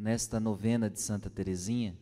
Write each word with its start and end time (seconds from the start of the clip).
nesta 0.00 0.40
novena 0.40 0.88
de 0.88 0.98
Santa 0.98 1.28
Teresinha, 1.28 1.94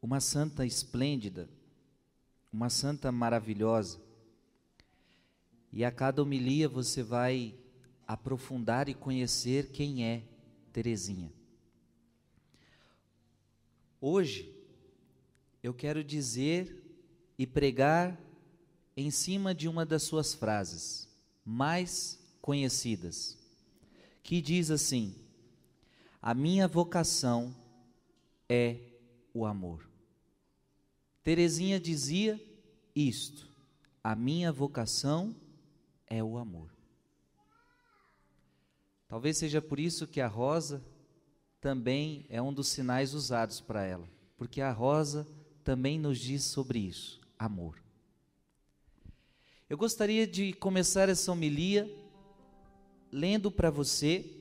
uma 0.00 0.18
santa 0.18 0.64
esplêndida, 0.64 1.46
uma 2.50 2.70
santa 2.70 3.12
maravilhosa. 3.12 4.00
E 5.70 5.84
a 5.84 5.90
cada 5.92 6.22
homilia 6.22 6.66
você 6.70 7.02
vai 7.02 7.54
aprofundar 8.06 8.88
e 8.88 8.94
conhecer 8.94 9.70
quem 9.70 10.06
é 10.06 10.22
Teresinha. 10.72 11.30
Hoje 14.00 14.50
eu 15.62 15.74
quero 15.74 16.02
dizer 16.02 16.82
e 17.36 17.46
pregar 17.46 18.18
em 18.96 19.10
cima 19.10 19.54
de 19.54 19.68
uma 19.68 19.84
das 19.84 20.02
suas 20.02 20.32
frases 20.32 21.06
mais 21.44 22.18
conhecidas, 22.40 23.36
que 24.22 24.40
diz 24.40 24.70
assim: 24.70 25.27
a 26.20 26.34
minha 26.34 26.66
vocação 26.66 27.54
é 28.48 28.76
o 29.32 29.46
amor. 29.46 29.88
Terezinha 31.22 31.78
dizia 31.78 32.40
isto: 32.94 33.48
a 34.02 34.14
minha 34.14 34.50
vocação 34.50 35.34
é 36.06 36.22
o 36.22 36.38
amor. 36.38 36.70
Talvez 39.06 39.38
seja 39.38 39.62
por 39.62 39.80
isso 39.80 40.06
que 40.06 40.20
a 40.20 40.26
rosa 40.26 40.84
também 41.60 42.26
é 42.28 42.40
um 42.40 42.52
dos 42.52 42.68
sinais 42.68 43.14
usados 43.14 43.60
para 43.60 43.84
ela, 43.84 44.08
porque 44.36 44.60
a 44.60 44.70
rosa 44.70 45.26
também 45.64 45.98
nos 45.98 46.18
diz 46.18 46.44
sobre 46.44 46.78
isso, 46.78 47.20
amor. 47.38 47.82
Eu 49.68 49.76
gostaria 49.76 50.26
de 50.26 50.52
começar 50.54 51.08
essa 51.08 51.30
homilia 51.30 51.86
lendo 53.12 53.50
para 53.50 53.70
você 53.70 54.37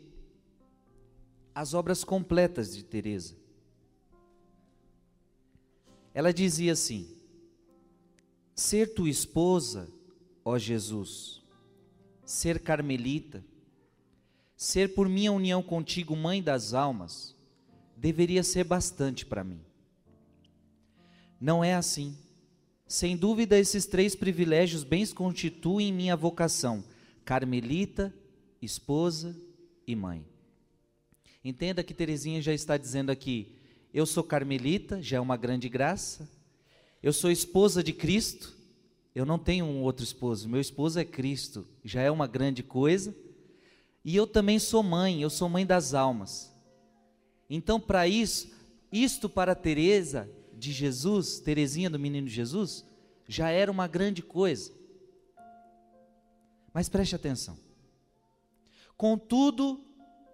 as 1.57 1.73
obras 1.73 2.03
completas 2.03 2.75
de 2.75 2.83
Teresa. 2.83 3.35
Ela 6.13 6.31
dizia 6.31 6.73
assim: 6.73 7.09
Ser 8.53 8.93
tua 8.93 9.09
esposa, 9.09 9.89
ó 10.45 10.55
Jesus, 10.59 11.41
ser 12.23 12.59
carmelita, 12.59 13.43
ser 14.55 14.93
por 14.93 15.09
minha 15.09 15.31
união 15.31 15.63
contigo 15.63 16.15
mãe 16.15 16.43
das 16.43 16.75
almas, 16.75 17.35
deveria 17.95 18.43
ser 18.43 18.63
bastante 18.63 19.25
para 19.25 19.43
mim. 19.43 19.61
Não 21.41 21.63
é 21.63 21.73
assim. 21.73 22.15
Sem 22.87 23.17
dúvida, 23.17 23.57
esses 23.57 23.87
três 23.87 24.15
privilégios 24.15 24.83
bens 24.83 25.11
constituem 25.11 25.91
minha 25.91 26.15
vocação: 26.15 26.83
carmelita, 27.25 28.13
esposa 28.61 29.35
e 29.87 29.95
mãe. 29.95 30.36
Entenda 31.43 31.83
que 31.83 31.93
Terezinha 31.93 32.41
já 32.41 32.53
está 32.53 32.77
dizendo 32.77 33.09
aqui: 33.09 33.55
eu 33.93 34.05
sou 34.05 34.23
carmelita, 34.23 35.01
já 35.01 35.17
é 35.17 35.19
uma 35.19 35.37
grande 35.37 35.69
graça. 35.69 36.29
Eu 37.01 37.13
sou 37.13 37.31
esposa 37.31 37.83
de 37.83 37.93
Cristo. 37.93 38.55
Eu 39.17 39.25
não 39.25 39.39
tenho 39.39 39.65
um 39.65 39.81
outro 39.81 40.03
esposo, 40.03 40.47
meu 40.47 40.61
esposo 40.61 40.99
é 40.99 41.03
Cristo, 41.03 41.67
já 41.83 42.01
é 42.03 42.11
uma 42.11 42.27
grande 42.27 42.61
coisa. 42.61 43.15
E 44.05 44.15
eu 44.15 44.27
também 44.27 44.59
sou 44.59 44.83
mãe, 44.83 45.23
eu 45.23 45.29
sou 45.31 45.49
mãe 45.49 45.65
das 45.65 45.95
almas. 45.95 46.53
Então, 47.49 47.79
para 47.79 48.07
isso, 48.07 48.51
isto 48.91 49.27
para 49.27 49.55
Teresa 49.55 50.29
de 50.53 50.71
Jesus, 50.71 51.39
Terezinha 51.39 51.89
do 51.89 51.97
menino 51.97 52.27
Jesus, 52.27 52.85
já 53.27 53.49
era 53.49 53.71
uma 53.71 53.87
grande 53.87 54.21
coisa. 54.21 54.71
Mas 56.71 56.87
preste 56.87 57.15
atenção. 57.15 57.57
Contudo, 58.95 59.83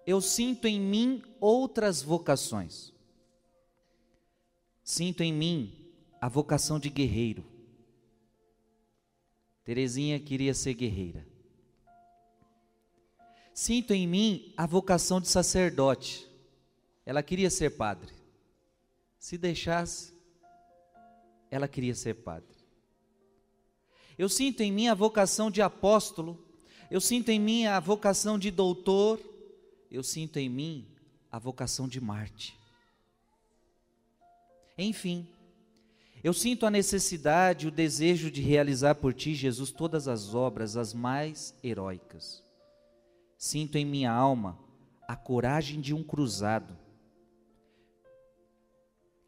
eu 0.06 0.20
sinto 0.20 0.66
em 0.66 0.80
mim 0.80 1.22
outras 1.40 2.02
vocações. 2.02 2.92
Sinto 4.82 5.22
em 5.22 5.32
mim 5.32 5.90
a 6.20 6.28
vocação 6.28 6.78
de 6.78 6.90
guerreiro. 6.90 7.44
Terezinha 9.64 10.20
queria 10.20 10.52
ser 10.52 10.74
guerreira. 10.74 11.26
Sinto 13.54 13.94
em 13.94 14.06
mim 14.06 14.52
a 14.56 14.66
vocação 14.66 15.20
de 15.20 15.28
sacerdote. 15.28 16.28
Ela 17.06 17.22
queria 17.22 17.48
ser 17.48 17.70
padre. 17.70 18.12
Se 19.18 19.38
deixasse, 19.38 20.12
ela 21.50 21.66
queria 21.66 21.94
ser 21.94 22.14
padre. 22.14 22.54
Eu 24.18 24.28
sinto 24.28 24.60
em 24.60 24.70
mim 24.70 24.88
a 24.88 24.94
vocação 24.94 25.50
de 25.50 25.62
apóstolo. 25.62 26.44
Eu 26.90 27.00
sinto 27.00 27.30
em 27.30 27.40
mim 27.40 27.64
a 27.64 27.80
vocação 27.80 28.38
de 28.38 28.50
doutor 28.50 29.18
eu 29.94 30.02
sinto 30.02 30.38
em 30.38 30.48
mim 30.48 30.86
a 31.30 31.38
vocação 31.38 31.86
de 31.86 32.00
Marte. 32.00 32.58
Enfim, 34.76 35.28
eu 36.22 36.32
sinto 36.32 36.66
a 36.66 36.70
necessidade, 36.70 37.68
o 37.68 37.70
desejo 37.70 38.30
de 38.30 38.40
realizar 38.40 38.96
por 38.96 39.14
ti, 39.14 39.34
Jesus, 39.34 39.70
todas 39.70 40.08
as 40.08 40.34
obras, 40.34 40.76
as 40.76 40.92
mais 40.92 41.54
heróicas. 41.62 42.42
Sinto 43.38 43.76
em 43.76 43.84
minha 43.84 44.10
alma 44.10 44.58
a 45.06 45.14
coragem 45.14 45.80
de 45.80 45.94
um 45.94 46.02
cruzado. 46.02 46.76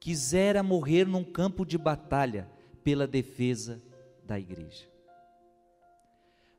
Quisera 0.01 0.63
morrer 0.63 1.07
num 1.07 1.23
campo 1.23 1.65
de 1.65 1.77
batalha 1.77 2.51
pela 2.83 3.07
defesa 3.07 3.83
da 4.25 4.39
igreja. 4.39 4.89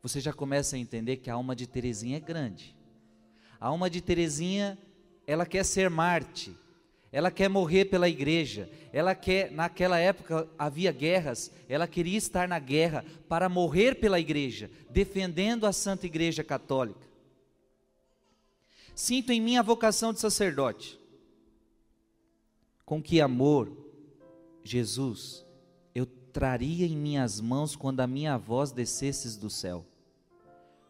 Você 0.01 0.22
já 0.22 0.31
começa 0.31 0.75
a 0.75 0.79
entender 0.79 1.17
que 1.17 1.29
a 1.29 1.34
alma 1.34 1.56
de 1.56 1.67
Terezinha 1.67 2.17
é 2.17 2.22
grande. 2.22 2.76
A 3.59 3.68
alma 3.68 3.90
de 3.90 4.01
Terezinha, 4.01 4.78
ela 5.25 5.45
quer 5.45 5.63
ser 5.63 5.90
Marte, 5.90 6.56
ela 7.12 7.31
quer 7.31 7.50
morrer 7.50 7.85
pela 7.85 8.07
igreja, 8.07 8.69
ela 8.91 9.16
quer, 9.16 9.51
naquela 9.51 9.97
época 9.97 10.47
havia 10.57 10.91
guerras, 10.91 11.51
ela 11.67 11.88
queria 11.88 12.17
estar 12.17 12.47
na 12.47 12.59
guerra 12.59 13.03
para 13.28 13.50
morrer 13.50 13.96
pela 13.96 14.19
igreja, 14.19 14.69
defendendo 14.90 15.66
a 15.66 15.73
Santa 15.73 16.06
Igreja 16.06 16.44
Católica. 16.44 17.07
Sinto 18.94 19.31
em 19.31 19.40
mim 19.40 19.57
a 19.57 19.62
vocação 19.62 20.12
de 20.12 20.19
sacerdote. 20.19 21.00
Com 22.85 23.01
que 23.01 23.22
amor, 23.22 23.72
Jesus, 24.63 25.46
eu 25.94 26.06
traria 26.06 26.85
em 26.85 26.96
minhas 26.96 27.40
mãos 27.40 27.75
quando 27.75 28.00
a 28.00 28.07
minha 28.07 28.38
voz 28.38 28.72
descesses 28.72 29.38
do 29.38 29.50
céu? 29.50 29.85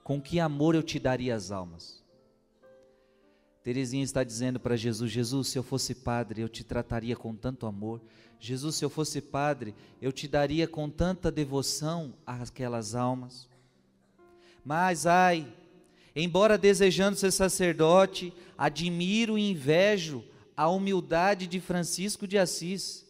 Com 0.04 0.22
que 0.22 0.40
amor 0.40 0.74
eu 0.74 0.84
te 0.84 1.00
daria 1.00 1.36
as 1.36 1.52
almas? 1.52 2.07
Terezinha 3.68 4.06
está 4.06 4.24
dizendo 4.24 4.62
para 4.62 4.78
Jesus: 4.78 5.12
Jesus, 5.12 5.50
se 5.50 5.60
eu 5.60 5.64
fosse 5.64 5.94
padre, 5.94 6.42
eu 6.42 6.48
te 6.48 6.64
trataria 6.64 7.18
com 7.18 7.36
tanto 7.36 7.66
amor. 7.66 8.00
Jesus, 8.40 8.78
se 8.78 8.86
eu 8.86 8.90
fosse 8.90 9.20
padre, 9.20 9.76
eu 10.02 10.10
te 10.14 10.26
daria 10.26 10.66
com 10.70 10.90
tanta 10.90 11.30
devoção 11.30 12.14
àquelas 12.26 12.96
almas. 12.96 13.50
Mas, 14.64 15.06
ai, 15.06 15.54
embora 16.16 16.58
desejando 16.58 17.18
ser 17.18 17.30
sacerdote, 17.30 18.32
admiro 18.58 19.38
e 19.38 19.52
invejo 19.52 20.24
a 20.56 20.70
humildade 20.70 21.46
de 21.46 21.60
Francisco 21.60 22.26
de 22.26 22.38
Assis 22.38 23.06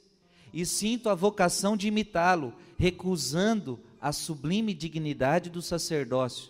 e 0.51 0.65
sinto 0.65 1.07
a 1.07 1.13
vocação 1.13 1.77
de 1.77 1.87
imitá-lo, 1.87 2.51
recusando 2.79 3.79
a 4.01 4.11
sublime 4.11 4.73
dignidade 4.73 5.51
do 5.51 5.61
sacerdócio. 5.61 6.49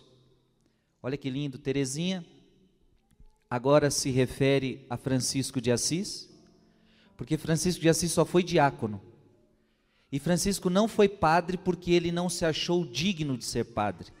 Olha 1.02 1.18
que 1.18 1.28
lindo, 1.28 1.58
Terezinha 1.58 2.24
agora 3.50 3.90
se 3.90 4.10
refere 4.10 4.84
a 4.90 4.96
Francisco 4.96 5.60
de 5.60 5.70
Assis, 5.70 6.28
porque 7.16 7.38
Francisco 7.38 7.80
de 7.80 7.88
Assis 7.88 8.12
só 8.12 8.24
foi 8.24 8.42
diácono. 8.42 9.00
E 10.10 10.18
Francisco 10.18 10.70
não 10.70 10.88
foi 10.88 11.08
padre 11.08 11.56
porque 11.56 11.92
ele 11.92 12.12
não 12.12 12.28
se 12.28 12.44
achou 12.44 12.84
digno 12.84 13.36
de 13.36 13.44
ser 13.44 13.64
padre. 13.64 14.12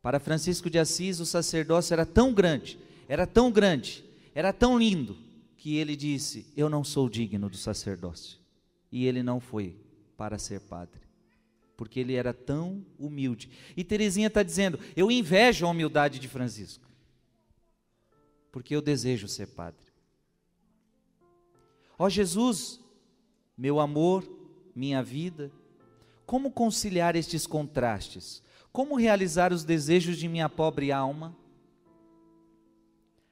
Para 0.00 0.20
Francisco 0.20 0.68
de 0.68 0.78
Assis, 0.78 1.20
o 1.20 1.26
sacerdócio 1.26 1.94
era 1.94 2.04
tão 2.04 2.32
grande, 2.32 2.78
era 3.08 3.26
tão 3.26 3.50
grande, 3.50 4.04
era 4.34 4.52
tão 4.52 4.78
lindo, 4.78 5.16
que 5.56 5.76
ele 5.76 5.96
disse: 5.96 6.46
Eu 6.56 6.68
não 6.68 6.84
sou 6.84 7.08
digno 7.08 7.48
do 7.48 7.56
sacerdócio. 7.56 8.38
E 8.90 9.06
ele 9.06 9.22
não 9.22 9.40
foi 9.40 9.76
para 10.16 10.38
ser 10.38 10.60
padre, 10.60 11.00
porque 11.76 11.98
ele 11.98 12.14
era 12.14 12.34
tão 12.34 12.84
humilde. 12.98 13.48
E 13.76 13.82
Terezinha 13.82 14.26
está 14.26 14.42
dizendo: 14.42 14.78
Eu 14.94 15.10
invejo 15.10 15.66
a 15.66 15.70
humildade 15.70 16.18
de 16.18 16.28
Francisco 16.28 16.91
porque 18.52 18.76
eu 18.76 18.82
desejo 18.82 19.26
ser 19.26 19.48
padre. 19.48 19.90
Ó 21.98 22.08
Jesus, 22.08 22.78
meu 23.56 23.80
amor, 23.80 24.24
minha 24.74 25.02
vida, 25.02 25.50
como 26.26 26.50
conciliar 26.50 27.16
estes 27.16 27.46
contrastes? 27.46 28.42
Como 28.70 28.96
realizar 28.96 29.52
os 29.52 29.64
desejos 29.64 30.16
de 30.16 30.28
minha 30.28 30.48
pobre 30.48 30.92
alma? 30.92 31.36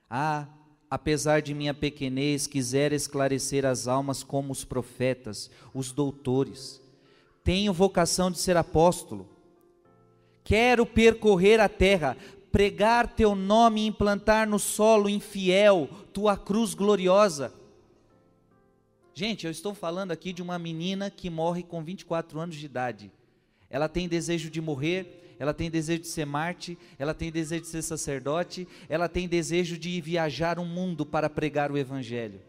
Ah, 0.09 0.49
apesar 0.91 1.41
de 1.41 1.55
minha 1.55 1.73
pequenez, 1.73 2.47
quiser 2.47 2.93
esclarecer 2.93 3.65
as 3.65 3.87
almas 3.87 4.23
como 4.23 4.53
os 4.53 4.65
profetas, 4.65 5.51
os 5.73 5.93
doutores. 5.93 6.81
Tenho 7.45 7.73
vocação 7.73 8.31
de 8.31 8.39
ser 8.39 8.57
apóstolo. 8.57 9.29
Quero 10.45 10.85
percorrer 10.85 11.61
a 11.61 11.69
terra, 11.69 12.17
pregar 12.51 13.15
teu 13.15 13.35
nome 13.35 13.83
e 13.83 13.87
implantar 13.87 14.49
no 14.49 14.59
solo 14.59 15.09
infiel 15.09 15.89
tua 16.13 16.37
cruz 16.37 16.75
gloriosa. 16.75 17.53
Gente, 19.15 19.45
eu 19.45 19.51
estou 19.51 19.75
falando 19.75 20.13
aqui 20.13 20.33
de 20.33 20.43
uma 20.43 20.59
menina 20.59 21.11
que 21.11 21.29
morre 21.29 21.63
com 21.63 21.83
24 21.83 22.41
anos 22.41 22.57
de 22.57 22.65
idade. 22.65 23.11
Ela 23.69 23.89
tem 23.89 24.09
desejo 24.09 24.51
de 24.51 24.61
morrer, 24.61 25.35
ela 25.39 25.55
tem 25.55 25.71
desejo 25.71 26.03
de 26.03 26.09
ser 26.09 26.27
Marte, 26.27 26.77
ela 26.99 27.15
tem 27.15 27.31
desejo 27.31 27.63
de 27.63 27.69
ser 27.69 27.83
sacerdote, 27.83 28.67
ela 28.89 29.09
tem 29.09 29.29
desejo 29.29 29.79
de 29.79 30.01
viajar 30.01 30.59
o 30.59 30.65
mundo 30.65 31.07
para 31.07 31.31
pregar 31.31 31.71
o 31.71 31.79
Evangelho. 31.79 32.41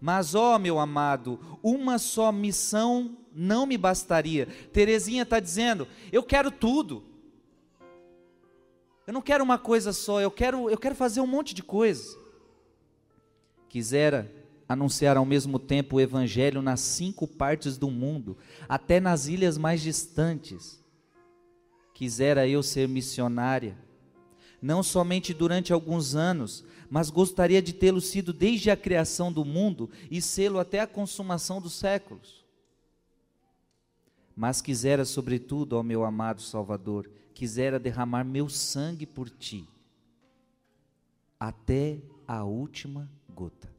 Mas, 0.00 0.34
ó 0.34 0.58
meu 0.58 0.78
amado, 0.78 1.40
uma 1.62 1.98
só 1.98 2.30
missão 2.30 3.16
não 3.32 3.66
me 3.66 3.76
bastaria. 3.76 4.46
Terezinha 4.72 5.22
está 5.22 5.40
dizendo: 5.40 5.86
eu 6.12 6.22
quero 6.22 6.50
tudo. 6.50 7.02
Eu 9.06 9.12
não 9.12 9.22
quero 9.22 9.44
uma 9.44 9.58
coisa 9.58 9.92
só, 9.92 10.20
eu 10.20 10.30
quero, 10.30 10.68
eu 10.68 10.76
quero 10.76 10.94
fazer 10.94 11.20
um 11.20 11.26
monte 11.26 11.54
de 11.54 11.62
coisas. 11.62 12.18
Quisera 13.68 14.30
anunciar 14.68 15.16
ao 15.16 15.24
mesmo 15.24 15.60
tempo 15.60 15.96
o 15.96 16.00
Evangelho 16.00 16.60
nas 16.60 16.80
cinco 16.80 17.26
partes 17.26 17.78
do 17.78 17.88
mundo, 17.88 18.36
até 18.68 18.98
nas 18.98 19.28
ilhas 19.28 19.56
mais 19.56 19.80
distantes. 19.80 20.82
Quisera 21.94 22.48
eu 22.48 22.62
ser 22.64 22.88
missionária, 22.88 23.76
não 24.60 24.82
somente 24.82 25.34
durante 25.34 25.72
alguns 25.72 26.14
anos, 26.14 26.64
mas 26.90 27.10
gostaria 27.10 27.60
de 27.60 27.72
tê-lo 27.72 28.00
sido 28.00 28.32
desde 28.32 28.70
a 28.70 28.76
criação 28.76 29.32
do 29.32 29.44
mundo 29.44 29.90
e 30.10 30.20
sê-lo 30.22 30.58
até 30.58 30.80
a 30.80 30.86
consumação 30.86 31.60
dos 31.60 31.74
séculos. 31.74 32.44
Mas 34.34 34.60
quisera, 34.60 35.04
sobretudo, 35.04 35.74
ó 35.74 35.82
meu 35.82 36.04
amado 36.04 36.42
Salvador, 36.42 37.10
quisera 37.32 37.78
derramar 37.78 38.24
meu 38.24 38.48
sangue 38.48 39.06
por 39.06 39.30
ti, 39.30 39.66
até 41.40 42.00
a 42.26 42.44
última 42.44 43.10
gota. 43.34 43.74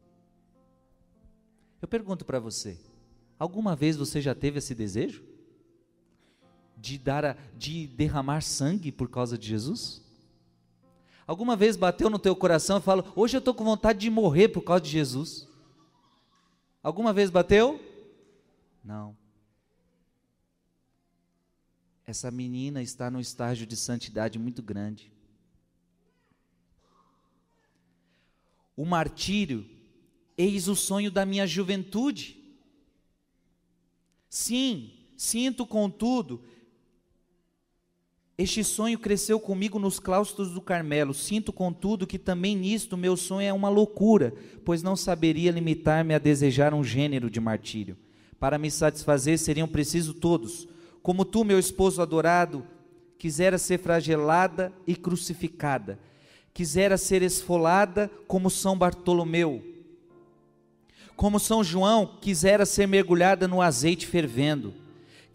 Eu 1.82 1.88
pergunto 1.88 2.26
para 2.26 2.40
você, 2.40 2.78
alguma 3.38 3.76
vez 3.76 3.96
você 3.96 4.20
já 4.20 4.34
teve 4.34 4.58
esse 4.58 4.74
desejo? 4.74 5.24
De, 6.76 6.98
dar 6.98 7.26
a, 7.26 7.38
de 7.56 7.88
derramar 7.88 8.42
sangue 8.42 8.92
por 8.92 9.10
causa 9.10 9.38
de 9.38 9.48
Jesus? 9.48 10.07
Alguma 11.28 11.56
vez 11.56 11.76
bateu 11.76 12.10
no 12.10 12.18
teu 12.18 12.36
coração 12.36 12.78
e 12.78 12.82
falou, 12.82 13.06
hoje 13.16 13.36
eu 13.36 13.40
estou 13.40 13.54
com 13.54 13.64
vontade 13.64 14.00
de 14.00 14.10
morrer 14.10 14.48
por 14.48 14.62
causa 14.62 14.82
de 14.82 14.90
Jesus? 14.90 15.48
Alguma 16.82 17.14
vez 17.14 17.30
bateu? 17.30 17.80
Não. 18.84 19.16
Essa 22.06 22.32
menina 22.32 22.82
está 22.82 23.12
num 23.12 23.20
estágio 23.20 23.68
de 23.68 23.76
santidade 23.76 24.40
muito 24.40 24.64
grande. 24.64 25.12
O 28.78 28.86
martírio 28.86 29.78
Eis 30.38 30.68
o 30.68 30.76
sonho 30.76 31.10
da 31.10 31.26
minha 31.26 31.48
juventude. 31.48 32.38
Sim, 34.30 34.94
sinto, 35.18 35.66
contudo, 35.66 36.44
este 38.38 38.64
sonho 38.64 39.00
cresceu 39.00 39.40
comigo 39.40 39.80
nos 39.80 40.00
claustros 40.00 40.52
do 40.52 40.62
Carmelo. 40.62 41.14
Sinto, 41.14 41.52
contudo, 41.52 42.06
que 42.06 42.20
também 42.20 42.56
nisto 42.56 42.96
meu 42.96 43.18
sonho 43.18 43.48
é 43.48 43.54
uma 43.54 43.70
loucura, 43.70 44.34
pois 44.64 44.84
não 44.84 44.96
saberia 44.96 45.52
limitar-me 45.52 46.14
a 46.14 46.20
desejar 46.20 46.74
um 46.74 46.84
gênero 46.84 47.30
de 47.30 47.40
martírio. 47.40 47.98
Para 48.40 48.58
me 48.58 48.70
satisfazer 48.70 49.40
seriam 49.40 49.68
precisos 49.68 50.16
todos. 50.16 50.68
Como 51.02 51.26
tu, 51.26 51.44
meu 51.44 51.58
esposo 51.58 52.02
adorado, 52.02 52.64
quisera 53.18 53.58
ser 53.58 53.80
flagelada 53.80 54.72
e 54.86 54.96
crucificada, 54.96 56.00
quisera 56.54 56.98
ser 56.98 57.24
esfolada 57.24 58.12
como 58.28 58.50
São 58.50 58.78
Bartolomeu 58.78 59.78
como 61.18 61.40
São 61.40 61.64
João, 61.64 62.18
quisera 62.22 62.64
ser 62.64 62.88
mergulhada 62.88 63.48
no 63.48 63.60
azeite 63.60 64.06
fervendo, 64.06 64.72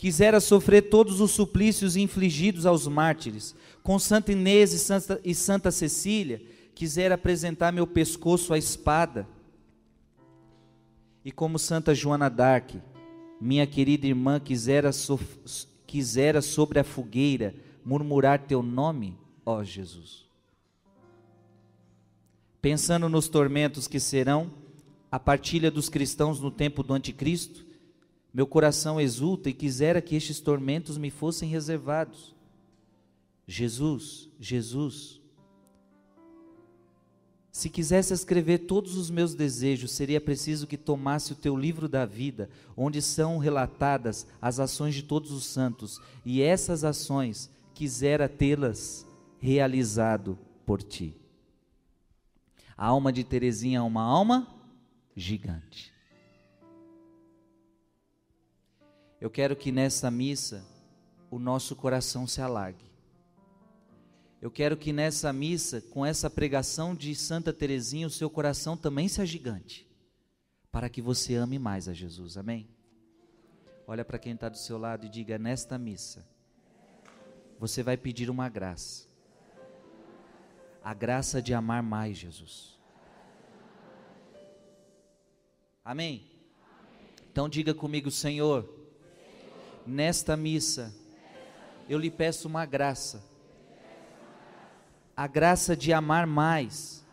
quisera 0.02 0.40
sofrer 0.40 0.90
todos 0.90 1.20
os 1.20 1.31
suplícios 1.31 1.94
infligidos 1.94 2.66
aos 2.66 2.88
mártires, 2.88 3.54
com 3.84 4.00
Santa 4.00 4.32
Inês 4.32 4.72
e 4.72 4.78
Santa, 4.81 5.20
e 5.25 5.32
Santa 5.32 5.70
Cecília, 5.70 6.43
quisera 6.75 7.14
apresentar 7.14 7.70
meu 7.70 7.87
pescoço 7.87 8.52
à 8.52 8.58
espada, 8.58 9.28
e 11.25 11.31
como 11.31 11.56
Santa 11.56 11.94
Joana 11.94 12.28
d'Arc, 12.28 12.82
minha 13.40 13.64
querida 13.64 14.04
irmã, 14.08 14.40
quisera, 14.40 14.90
so, 14.90 15.20
quisera 15.87 16.43
sobre 16.43 16.81
a 16.81 16.84
fogueira 16.84 17.55
murmurar 17.84 18.40
teu 18.40 18.60
nome, 18.60 19.16
ó 19.46 19.62
Jesus. 19.62 20.28
Pensando 22.60 23.08
nos 23.08 23.28
tormentos 23.28 23.87
que 23.87 24.00
serão, 24.00 24.50
a 25.12 25.20
partilha 25.20 25.70
dos 25.70 25.88
cristãos 25.88 26.40
no 26.40 26.50
tempo 26.50 26.82
do 26.82 26.93
anticristo, 26.93 27.70
meu 28.32 28.46
coração 28.46 29.00
exulta 29.00 29.50
e 29.50 29.55
quisera 29.55 30.00
que 30.00 30.17
estes 30.17 30.40
tormentos 30.40 30.96
me 30.96 31.11
fossem 31.11 31.49
reservados. 31.49 32.34
Jesus, 33.46 34.29
Jesus, 34.40 35.20
se 37.52 37.69
quisesse 37.69 38.14
escrever 38.14 38.61
todos 38.61 38.96
os 38.96 39.11
meus 39.11 39.34
desejos, 39.34 39.93
seria 39.93 40.19
preciso 40.19 40.67
que 40.67 40.79
tomasse 40.79 41.32
o 41.32 41.37
teu 41.37 41.55
livro 41.55 41.87
da 41.87 42.06
vida, 42.06 42.49
onde 42.75 43.02
são 43.02 43.37
relatadas 43.37 44.26
as 44.40 44.58
ações 44.58 44.94
de 44.94 45.02
todos 45.02 45.31
os 45.31 45.44
santos, 45.44 46.00
e 46.25 46.40
essas 46.40 46.82
ações 46.82 47.50
quisera 47.75 48.26
tê-las 48.26 49.06
realizado 49.38 50.38
por 50.64 50.82
ti. 50.82 51.14
A 52.74 52.86
alma 52.86 53.12
de 53.12 53.22
Terezinha 53.22 53.81
é 53.81 53.82
uma 53.82 54.03
alma 54.03 54.48
gigante. 55.15 55.92
Eu 59.22 59.31
quero 59.31 59.55
que 59.55 59.70
nessa 59.70 60.10
missa 60.10 60.67
o 61.31 61.38
nosso 61.38 61.76
coração 61.76 62.26
se 62.26 62.41
alargue. 62.41 62.84
Eu 64.41 64.50
quero 64.50 64.76
que 64.76 64.93
nessa 64.93 65.32
missa, 65.32 65.81
com 65.81 66.05
essa 66.05 66.29
pregação 66.29 66.93
de 66.93 67.14
Santa 67.14 67.52
Teresinha, 67.52 68.08
o 68.08 68.10
seu 68.10 68.29
coração 68.29 68.76
também 68.76 69.06
se 69.06 69.22
agigante, 69.22 69.88
para 70.72 70.88
que 70.88 71.00
você 71.00 71.36
ame 71.36 71.56
mais 71.56 71.88
a 71.88 71.93
Jesus. 71.93 72.36
Amém? 72.36 72.69
Olha 73.86 74.05
para 74.05 74.19
quem 74.19 74.34
está 74.34 74.48
do 74.48 74.58
seu 74.58 74.76
lado 74.76 75.06
e 75.06 75.08
diga: 75.08 75.38
nesta 75.38 75.79
missa, 75.79 76.26
você 77.60 77.81
vai 77.81 77.96
pedir 77.96 78.29
uma 78.29 78.48
graça, 78.48 79.06
a 80.82 80.93
graça 80.93 81.41
de 81.41 81.55
amar 81.55 81.81
mais 81.81 82.19
Jesus. 82.19 82.76
Amém? 85.84 86.29
Então 87.31 87.48
diga 87.48 87.72
comigo, 87.72 88.10
Senhor, 88.10 88.81
nesta 89.86 90.36
missa, 90.36 90.94
eu 91.89 91.98
lhe 91.98 92.10
peço 92.10 92.48
uma 92.48 92.65
graça, 92.65 93.24
a 95.17 95.27
graça 95.27 95.77
de 95.77 95.93
amar 95.93 96.27
mais 96.27 97.05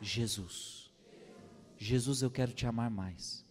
Jesus. 0.00 0.90
Jesus, 1.78 2.22
eu 2.22 2.30
quero 2.30 2.52
te 2.52 2.66
amar 2.66 2.90
mais, 2.90 3.44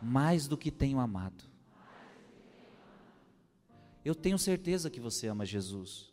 mais 0.00 0.46
do 0.46 0.56
que 0.56 0.70
tenho 0.70 0.98
amado. 0.98 1.44
Eu 4.04 4.14
tenho 4.14 4.38
certeza 4.38 4.88
que 4.88 5.00
você 5.00 5.26
ama 5.26 5.44
Jesus, 5.44 6.12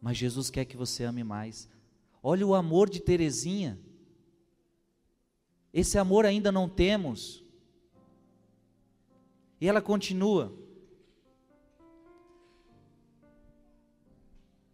mas 0.00 0.16
Jesus 0.16 0.50
quer 0.50 0.64
que 0.64 0.76
você 0.76 1.04
ame 1.04 1.24
mais. 1.24 1.68
Olha 2.22 2.46
o 2.46 2.54
amor 2.54 2.90
de 2.90 3.00
Terezinha 3.00 3.78
esse 5.72 5.98
amor 5.98 6.26
ainda 6.26 6.50
não 6.50 6.68
temos. 6.68 7.39
E 9.60 9.68
ela 9.68 9.82
continua: 9.82 10.52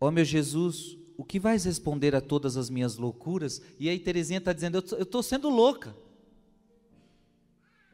Ó 0.00 0.08
oh, 0.08 0.10
meu 0.10 0.24
Jesus, 0.24 0.96
o 1.16 1.24
que 1.24 1.40
vais 1.40 1.64
responder 1.64 2.14
a 2.14 2.20
todas 2.20 2.56
as 2.56 2.70
minhas 2.70 2.96
loucuras? 2.96 3.62
E 3.78 3.88
aí 3.88 3.98
Terezinha 3.98 4.38
está 4.38 4.52
dizendo: 4.52 4.76
Eu 4.76 5.02
estou 5.02 5.22
sendo 5.22 5.48
louca. 5.48 5.96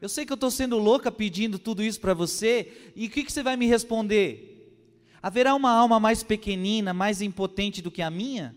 Eu 0.01 0.09
sei 0.09 0.27
que 0.27 0.33
eu 0.33 0.35
estou 0.35 0.51
sendo 0.51 0.77
louca 0.79 1.13
pedindo 1.13 1.61
tudo 1.61 1.81
isso 1.81 2.01
para 2.01 2.13
você, 2.13 2.93
e 2.97 3.07
o 3.07 3.11
que, 3.11 3.23
que 3.23 3.33
você 3.33 3.41
vai 3.41 3.57
me 3.57 3.67
responder? 3.67 4.53
Haverá 5.23 5.55
uma 5.55 5.71
alma 5.71 6.01
mais 6.01 6.25
pequenina, 6.25 6.93
mais 6.93 7.23
impotente 7.23 7.81
do 7.81 7.89
que 7.89 8.03
a 8.03 8.11
minha? 8.11 8.57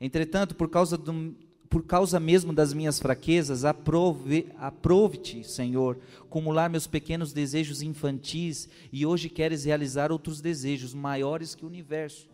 Entretanto, 0.00 0.54
por 0.54 0.70
causa 0.70 0.96
do, 0.96 1.36
por 1.72 1.82
causa 1.82 2.20
mesmo 2.20 2.52
das 2.52 2.74
minhas 2.74 2.98
fraquezas, 2.98 3.64
aprove-te, 3.64 5.42
Senhor, 5.42 5.98
acumular 6.20 6.68
meus 6.68 6.86
pequenos 6.86 7.32
desejos 7.32 7.80
infantis 7.80 8.68
e 8.92 9.06
hoje 9.06 9.30
queres 9.30 9.64
realizar 9.64 10.12
outros 10.12 10.42
desejos 10.42 10.92
maiores 10.92 11.54
que 11.54 11.64
o 11.64 11.68
universo. 11.68 12.28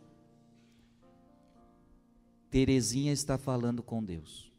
Terezinha 2.50 3.12
está 3.12 3.38
falando 3.38 3.80
com 3.80 4.02
Deus. 4.02 4.50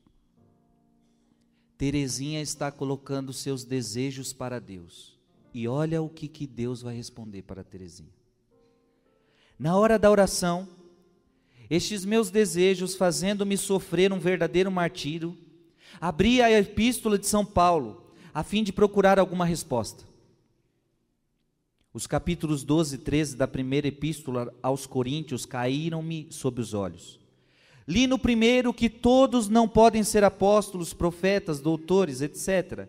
Terezinha 1.77 2.41
está 2.41 2.71
colocando 2.71 3.33
seus 3.33 3.65
desejos 3.65 4.31
para 4.31 4.61
Deus. 4.61 5.19
E 5.53 5.67
olha 5.67 6.01
o 6.01 6.07
que, 6.07 6.29
que 6.29 6.47
Deus 6.47 6.81
vai 6.81 6.95
responder 6.95 7.41
para 7.41 7.65
Terezinha. 7.65 8.13
Na 9.59 9.75
hora 9.75 9.99
da 9.99 10.09
oração, 10.09 10.69
estes 11.69 12.03
meus 12.03 12.31
desejos, 12.31 12.95
fazendo-me 12.95 13.55
sofrer 13.55 14.11
um 14.11 14.19
verdadeiro 14.19 14.71
martírio, 14.71 15.37
abri 16.01 16.41
a 16.41 16.49
epístola 16.49 17.17
de 17.17 17.27
São 17.27 17.45
Paulo, 17.45 18.11
a 18.33 18.43
fim 18.43 18.63
de 18.63 18.73
procurar 18.73 19.19
alguma 19.19 19.45
resposta. 19.45 20.03
Os 21.93 22.07
capítulos 22.07 22.63
12 22.63 22.95
e 22.95 22.97
13 22.99 23.35
da 23.35 23.47
primeira 23.47 23.87
epístola 23.87 24.53
aos 24.63 24.87
Coríntios 24.87 25.45
caíram-me 25.45 26.27
sob 26.31 26.59
os 26.59 26.73
olhos. 26.73 27.19
Li 27.87 28.07
no 28.07 28.17
primeiro 28.19 28.73
que 28.73 28.89
todos 28.89 29.49
não 29.49 29.67
podem 29.67 30.03
ser 30.03 30.23
apóstolos, 30.23 30.93
profetas, 30.93 31.59
doutores, 31.59 32.21
etc. 32.21 32.87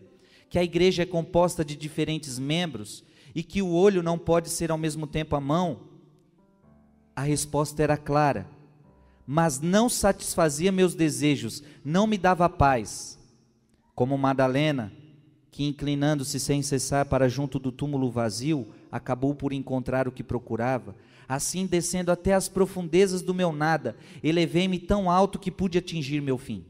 Que 0.49 0.59
a 0.59 0.65
igreja 0.65 1.03
é 1.03 1.07
composta 1.07 1.65
de 1.65 1.75
diferentes 1.75 2.39
membros 2.39 3.03
e 3.35 3.43
que 3.43 3.63
o 3.63 3.73
olho 3.73 4.03
não 4.03 4.19
pode 4.19 4.51
ser 4.51 4.71
ao 4.71 4.77
mesmo 4.77 5.07
tempo 5.07 5.35
a 5.35 5.41
mão. 5.41 5.81
A 7.17 7.23
resposta 7.23 7.83
era 7.83 7.97
clara 7.97 8.60
mas 9.33 9.61
não 9.61 9.89
satisfazia 9.89 10.73
meus 10.73 10.93
desejos, 10.93 11.63
não 11.85 12.05
me 12.05 12.19
dava 12.19 12.49
paz. 12.49 13.17
Como 13.95 14.19
Madalena, 14.19 14.93
que 15.53 15.63
inclinando-se 15.63 16.41
sem 16.41 16.65
cessar 16.65 17.07
para 17.07 17.29
junto 17.29 17.57
do 17.57 17.71
túmulo 17.71 18.11
vazio, 18.11 18.67
acabou 18.91 19.33
por 19.33 19.53
encontrar 19.53 20.09
o 20.09 20.11
que 20.11 20.25
procurava, 20.25 20.97
assim 21.29 21.65
descendo 21.65 22.11
até 22.11 22.35
as 22.35 22.49
profundezas 22.49 23.23
do 23.23 23.33
meu 23.33 23.53
nada, 23.53 23.97
elevei-me 24.21 24.81
tão 24.81 25.09
alto 25.09 25.39
que 25.39 25.53
pude 25.53 25.79
atingir 25.79 26.21
meu 26.21 26.37
fim. 26.37 26.65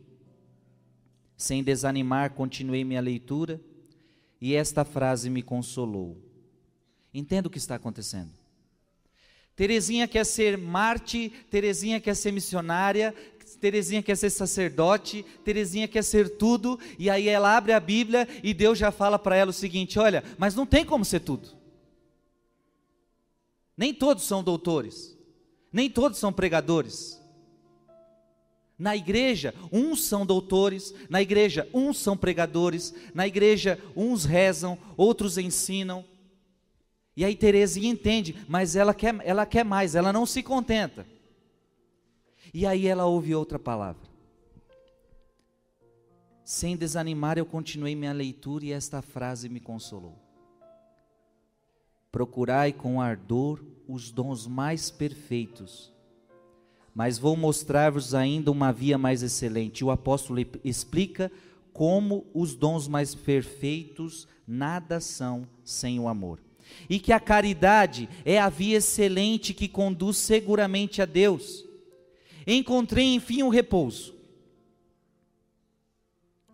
Sem 1.38 1.64
desanimar, 1.64 2.34
continuei 2.34 2.84
minha 2.84 3.00
leitura, 3.00 3.58
e 4.38 4.54
esta 4.54 4.84
frase 4.84 5.30
me 5.30 5.42
consolou. 5.42 6.18
Entendo 7.14 7.46
o 7.46 7.50
que 7.50 7.56
está 7.56 7.76
acontecendo. 7.76 8.39
Terezinha 9.60 10.08
quer 10.08 10.24
ser 10.24 10.56
Marte, 10.56 11.28
Terezinha 11.50 12.00
quer 12.00 12.16
ser 12.16 12.32
missionária, 12.32 13.14
Terezinha 13.60 14.02
quer 14.02 14.16
ser 14.16 14.30
sacerdote, 14.30 15.22
Terezinha 15.44 15.86
quer 15.86 16.02
ser 16.02 16.38
tudo, 16.38 16.80
e 16.98 17.10
aí 17.10 17.28
ela 17.28 17.54
abre 17.54 17.74
a 17.74 17.78
Bíblia 17.78 18.26
e 18.42 18.54
Deus 18.54 18.78
já 18.78 18.90
fala 18.90 19.18
para 19.18 19.36
ela 19.36 19.50
o 19.50 19.52
seguinte: 19.52 19.98
olha, 19.98 20.24
mas 20.38 20.54
não 20.54 20.64
tem 20.64 20.82
como 20.82 21.04
ser 21.04 21.20
tudo. 21.20 21.50
Nem 23.76 23.92
todos 23.92 24.24
são 24.24 24.42
doutores, 24.42 25.14
nem 25.70 25.90
todos 25.90 26.18
são 26.18 26.32
pregadores. 26.32 27.20
Na 28.78 28.96
igreja, 28.96 29.54
uns 29.70 30.04
são 30.04 30.24
doutores, 30.24 30.94
na 31.10 31.20
igreja, 31.20 31.68
uns 31.74 31.98
são 31.98 32.16
pregadores, 32.16 32.94
na 33.12 33.26
igreja, 33.26 33.78
uns 33.94 34.24
rezam, 34.24 34.78
outros 34.96 35.36
ensinam, 35.36 36.02
e 37.20 37.24
aí 37.26 37.36
Terezinha 37.36 37.90
entende, 37.90 38.34
mas 38.48 38.74
ela 38.74 38.94
quer, 38.94 39.14
ela 39.22 39.44
quer 39.44 39.62
mais, 39.62 39.94
ela 39.94 40.10
não 40.10 40.24
se 40.24 40.42
contenta. 40.42 41.06
E 42.54 42.64
aí 42.64 42.86
ela 42.86 43.04
ouve 43.04 43.34
outra 43.34 43.58
palavra. 43.58 44.08
Sem 46.42 46.78
desanimar, 46.78 47.36
eu 47.36 47.44
continuei 47.44 47.94
minha 47.94 48.14
leitura 48.14 48.64
e 48.64 48.72
esta 48.72 49.02
frase 49.02 49.50
me 49.50 49.60
consolou. 49.60 50.18
Procurai 52.10 52.72
com 52.72 53.02
ardor 53.02 53.62
os 53.86 54.10
dons 54.10 54.46
mais 54.46 54.90
perfeitos, 54.90 55.92
mas 56.94 57.18
vou 57.18 57.36
mostrar-vos 57.36 58.14
ainda 58.14 58.50
uma 58.50 58.72
via 58.72 58.96
mais 58.96 59.22
excelente. 59.22 59.84
O 59.84 59.90
apóstolo 59.90 60.38
explica 60.64 61.30
como 61.70 62.24
os 62.32 62.54
dons 62.54 62.88
mais 62.88 63.14
perfeitos 63.14 64.26
nada 64.46 65.00
são 65.00 65.46
sem 65.62 66.00
o 66.00 66.08
amor 66.08 66.40
e 66.88 66.98
que 66.98 67.12
a 67.12 67.20
caridade 67.20 68.08
é 68.24 68.38
a 68.38 68.48
via 68.48 68.78
excelente 68.78 69.54
que 69.54 69.68
conduz 69.68 70.16
seguramente 70.16 71.00
a 71.00 71.04
Deus. 71.04 71.64
Encontrei 72.46 73.14
enfim 73.14 73.42
o 73.42 73.46
um 73.46 73.50
repouso. 73.50 74.14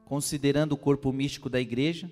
Considerando 0.05 0.73
o 0.73 0.77
corpo 0.77 1.13
místico 1.13 1.49
da 1.49 1.61
igreja, 1.61 2.11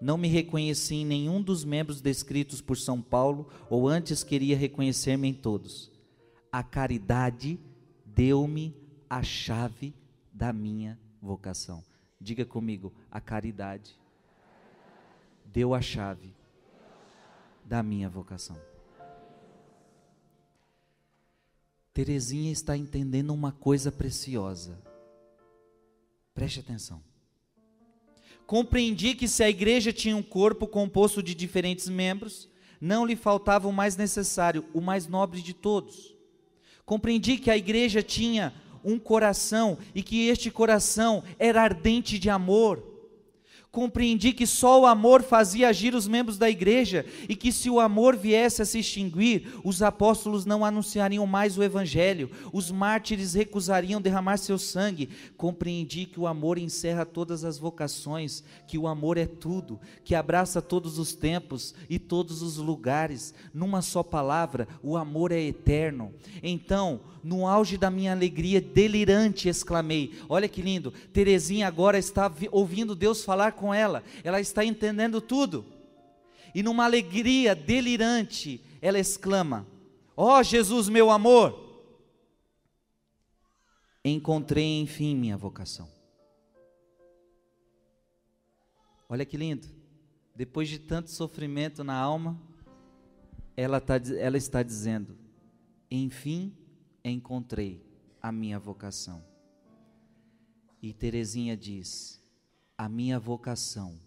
não 0.00 0.16
me 0.16 0.28
reconheci 0.28 0.96
em 0.96 1.04
nenhum 1.04 1.42
dos 1.42 1.64
membros 1.64 2.00
descritos 2.00 2.60
por 2.60 2.76
São 2.76 3.00
Paulo, 3.00 3.48
ou 3.68 3.86
antes 3.86 4.24
queria 4.24 4.56
reconhecer-me 4.56 5.28
em 5.28 5.34
todos. 5.34 5.90
A 6.50 6.62
caridade 6.62 7.58
deu-me 8.04 8.74
a 9.08 9.22
chave 9.22 9.94
da 10.32 10.52
minha 10.52 10.98
vocação. 11.20 11.84
Diga 12.20 12.44
comigo, 12.44 12.92
a 13.10 13.20
caridade 13.20 13.98
deu 15.44 15.74
a 15.74 15.80
chave 15.80 16.32
da 17.70 17.84
minha 17.84 18.08
vocação. 18.08 18.58
Terezinha 21.94 22.50
está 22.50 22.76
entendendo 22.76 23.32
uma 23.32 23.52
coisa 23.52 23.92
preciosa. 23.92 24.76
Preste 26.34 26.58
atenção. 26.58 27.00
Compreendi 28.44 29.14
que 29.14 29.28
se 29.28 29.44
a 29.44 29.48
igreja 29.48 29.92
tinha 29.92 30.16
um 30.16 30.22
corpo 30.22 30.66
composto 30.66 31.22
de 31.22 31.32
diferentes 31.32 31.88
membros, 31.88 32.48
não 32.80 33.06
lhe 33.06 33.14
faltava 33.14 33.68
o 33.68 33.72
mais 33.72 33.96
necessário, 33.96 34.64
o 34.74 34.80
mais 34.80 35.06
nobre 35.06 35.40
de 35.40 35.54
todos. 35.54 36.16
Compreendi 36.84 37.38
que 37.38 37.52
a 37.52 37.56
igreja 37.56 38.02
tinha 38.02 38.52
um 38.82 38.98
coração 38.98 39.78
e 39.94 40.02
que 40.02 40.26
este 40.26 40.50
coração 40.50 41.22
era 41.38 41.62
ardente 41.62 42.18
de 42.18 42.28
amor 42.28 42.89
compreendi 43.72 44.32
que 44.32 44.46
só 44.46 44.80
o 44.80 44.86
amor 44.86 45.22
fazia 45.22 45.68
agir 45.68 45.94
os 45.94 46.08
membros 46.08 46.36
da 46.36 46.50
igreja 46.50 47.06
e 47.28 47.36
que 47.36 47.52
se 47.52 47.70
o 47.70 47.78
amor 47.78 48.16
viesse 48.16 48.60
a 48.60 48.64
se 48.64 48.80
extinguir, 48.80 49.48
os 49.64 49.80
apóstolos 49.82 50.44
não 50.44 50.64
anunciariam 50.64 51.26
mais 51.26 51.56
o 51.56 51.62
evangelho, 51.62 52.30
os 52.52 52.70
mártires 52.70 53.34
recusariam 53.34 54.00
derramar 54.00 54.38
seu 54.38 54.58
sangue. 54.58 55.08
Compreendi 55.36 56.06
que 56.06 56.18
o 56.18 56.26
amor 56.26 56.58
encerra 56.58 57.06
todas 57.06 57.44
as 57.44 57.58
vocações, 57.58 58.42
que 58.66 58.76
o 58.76 58.88
amor 58.88 59.16
é 59.16 59.26
tudo, 59.26 59.80
que 60.04 60.14
abraça 60.14 60.60
todos 60.60 60.98
os 60.98 61.14
tempos 61.14 61.74
e 61.88 61.98
todos 61.98 62.42
os 62.42 62.56
lugares. 62.56 63.32
Numa 63.54 63.82
só 63.82 64.02
palavra, 64.02 64.66
o 64.82 64.96
amor 64.96 65.30
é 65.30 65.40
eterno. 65.40 66.12
Então, 66.42 67.00
no 67.22 67.46
auge 67.46 67.76
da 67.76 67.90
minha 67.90 68.12
alegria 68.12 68.60
delirante, 68.60 69.48
exclamei: 69.48 70.14
Olha 70.28 70.48
que 70.48 70.62
lindo, 70.62 70.92
Terezinha 71.12 71.68
agora 71.68 71.98
está 71.98 72.32
ouvindo 72.50 72.94
Deus 72.94 73.22
falar 73.22 73.52
com 73.60 73.74
ela, 73.74 74.02
ela 74.24 74.40
está 74.40 74.64
entendendo 74.64 75.20
tudo. 75.20 75.66
E 76.54 76.62
numa 76.62 76.84
alegria 76.86 77.54
delirante, 77.54 78.64
ela 78.80 78.98
exclama: 78.98 79.66
Ó 80.16 80.38
oh, 80.38 80.42
Jesus, 80.42 80.88
meu 80.88 81.10
amor, 81.10 81.84
encontrei 84.02 84.80
enfim 84.80 85.14
minha 85.14 85.36
vocação. 85.36 85.88
Olha 89.08 89.26
que 89.26 89.36
lindo, 89.36 89.68
depois 90.34 90.68
de 90.68 90.78
tanto 90.78 91.10
sofrimento 91.10 91.84
na 91.84 91.94
alma, 91.94 92.40
ela, 93.56 93.80
tá, 93.80 94.00
ela 94.18 94.38
está 94.38 94.62
dizendo: 94.62 95.16
Enfim 95.90 96.56
encontrei 97.04 97.84
a 98.22 98.32
minha 98.32 98.58
vocação. 98.58 99.22
E 100.82 100.94
Terezinha 100.94 101.56
diz: 101.56 102.19
a 102.80 102.88
minha 102.88 103.18
vocação 103.18 104.00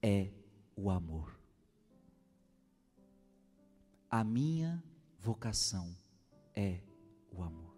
é 0.00 0.28
o 0.76 0.88
amor. 0.88 1.36
A 4.08 4.22
minha 4.22 4.80
vocação 5.18 5.92
é 6.54 6.78
o 7.32 7.42
amor. 7.42 7.74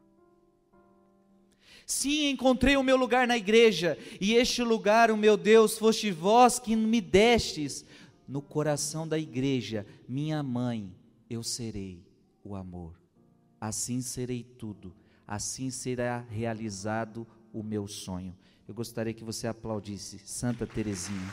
Sim, 1.87 2.28
encontrei 2.28 2.76
o 2.76 2.82
meu 2.82 2.99
lugar 2.99 3.26
na 3.26 3.38
igreja, 3.38 3.97
e 4.21 4.35
este 4.35 4.62
lugar, 4.62 5.11
o 5.11 5.16
meu 5.16 5.38
Deus, 5.38 5.78
foste 5.78 6.11
vós 6.11 6.59
que 6.59 6.76
me 6.76 7.00
destes. 7.00 7.82
No 8.28 8.42
coração 8.42 9.09
da 9.09 9.18
igreja, 9.18 9.87
minha 10.06 10.42
mãe, 10.42 10.94
eu 11.30 11.42
serei 11.42 12.04
o 12.44 12.54
amor 12.54 13.02
assim 13.62 14.00
serei 14.00 14.42
tudo, 14.42 14.92
assim 15.25 15.71
será 15.71 16.18
realizado 16.18 17.25
o 17.52 17.62
meu 17.62 17.87
sonho. 17.87 18.37
Eu 18.66 18.75
gostaria 18.75 19.12
que 19.12 19.25
você 19.25 19.49
aplaudisse 19.49 20.21
Santa 20.21 20.66
Teresinha. 20.66 21.33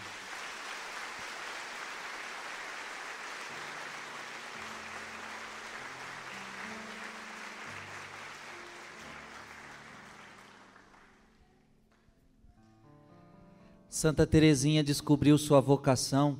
Santa 13.88 14.26
Teresinha 14.26 14.84
descobriu 14.84 15.38
sua 15.38 15.60
vocação. 15.60 16.40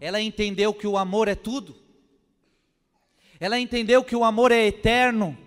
Ela 0.00 0.20
entendeu 0.20 0.72
que 0.72 0.86
o 0.86 0.96
amor 0.96 1.28
é 1.28 1.34
tudo. 1.34 1.74
Ela 3.40 3.58
entendeu 3.58 4.04
que 4.04 4.14
o 4.14 4.22
amor 4.22 4.52
é 4.52 4.66
eterno. 4.66 5.41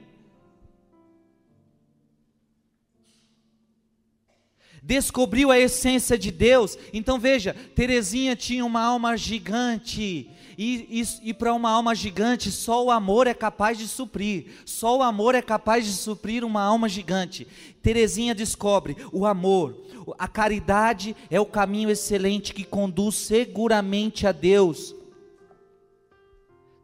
Descobriu 4.85 5.49
a 5.49 5.59
essência 5.59 6.15
de 6.15 6.29
Deus. 6.29 6.77
Então 6.93 7.19
veja, 7.19 7.55
Terezinha 7.73 8.35
tinha 8.35 8.63
uma 8.63 8.81
alma 8.81 9.17
gigante. 9.17 10.29
E, 10.57 11.01
e, 11.01 11.29
e 11.29 11.33
para 11.33 11.53
uma 11.53 11.69
alma 11.69 11.95
gigante, 11.95 12.51
só 12.51 12.85
o 12.85 12.91
amor 12.91 13.25
é 13.25 13.33
capaz 13.33 13.79
de 13.79 13.87
suprir. 13.87 14.61
Só 14.63 14.99
o 14.99 15.03
amor 15.03 15.33
é 15.33 15.41
capaz 15.41 15.85
de 15.85 15.91
suprir 15.91 16.43
uma 16.43 16.61
alma 16.61 16.87
gigante. 16.87 17.47
Terezinha 17.81 18.35
descobre 18.35 18.95
o 19.11 19.25
amor. 19.25 19.75
A 20.19 20.27
caridade 20.27 21.15
é 21.31 21.39
o 21.39 21.47
caminho 21.47 21.89
excelente 21.89 22.53
que 22.53 22.63
conduz 22.63 23.15
seguramente 23.15 24.27
a 24.27 24.31
Deus. 24.31 24.95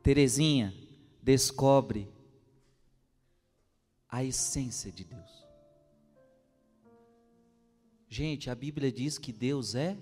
Terezinha 0.02 0.74
descobre 1.22 2.10
a 4.10 4.24
essência 4.24 4.92
de 4.92 5.04
Deus. 5.04 5.31
Gente, 8.14 8.50
a 8.50 8.56
Bíblia 8.56 8.92
diz 8.92 9.18
que 9.18 9.32
Deus 9.32 9.74
é 9.74 9.98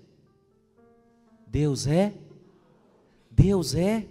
Deus 1.46 1.86
é 1.86 2.12
Deus 3.30 3.72
é 3.76 4.04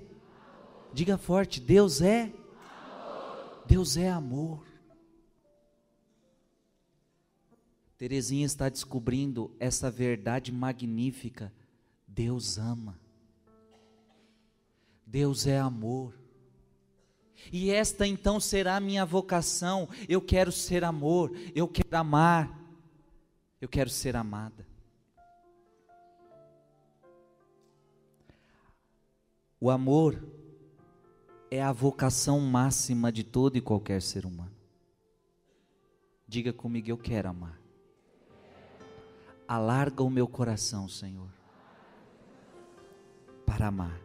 Diga 0.94 1.18
forte, 1.18 1.60
Deus 1.60 2.02
é 2.02 2.32
Deus 3.68 3.98
é 3.98 4.10
amor. 4.10 4.66
Terezinha 7.98 8.46
está 8.46 8.70
descobrindo 8.70 9.54
essa 9.60 9.92
verdade 9.92 10.50
magnífica. 10.50 11.52
Deus 12.08 12.58
ama. 12.58 12.98
Deus 15.06 15.46
é 15.46 15.60
amor. 15.60 16.18
E 17.52 17.70
esta 17.70 18.08
então 18.08 18.40
será 18.40 18.78
a 18.78 18.80
minha 18.80 19.06
vocação. 19.06 19.90
Eu 20.08 20.22
quero 20.22 20.54
ser 20.54 20.86
amor, 20.86 21.36
eu 21.54 21.68
quero 21.68 21.98
amar. 21.98 22.59
Eu 23.62 23.68
quero 23.68 23.90
ser 23.90 24.16
amada. 24.16 24.66
O 29.60 29.70
amor 29.70 30.24
é 31.52 31.62
a 31.62 31.72
vocação 31.72 32.40
máxima 32.40 33.12
de 33.12 33.24
todo 33.24 33.58
e 33.58 33.62
qualquer 33.62 34.02
ser 34.02 34.26
humano. 34.26 34.56
Diga 36.26 36.54
comigo, 36.54 36.90
eu 36.90 36.98
quero 36.98 37.28
amar. 37.28 37.60
Alarga 39.48 40.04
o 40.04 40.10
meu 40.10 40.28
coração, 40.28 40.88
Senhor, 40.88 41.28
para 43.46 43.68
amar. 43.68 44.00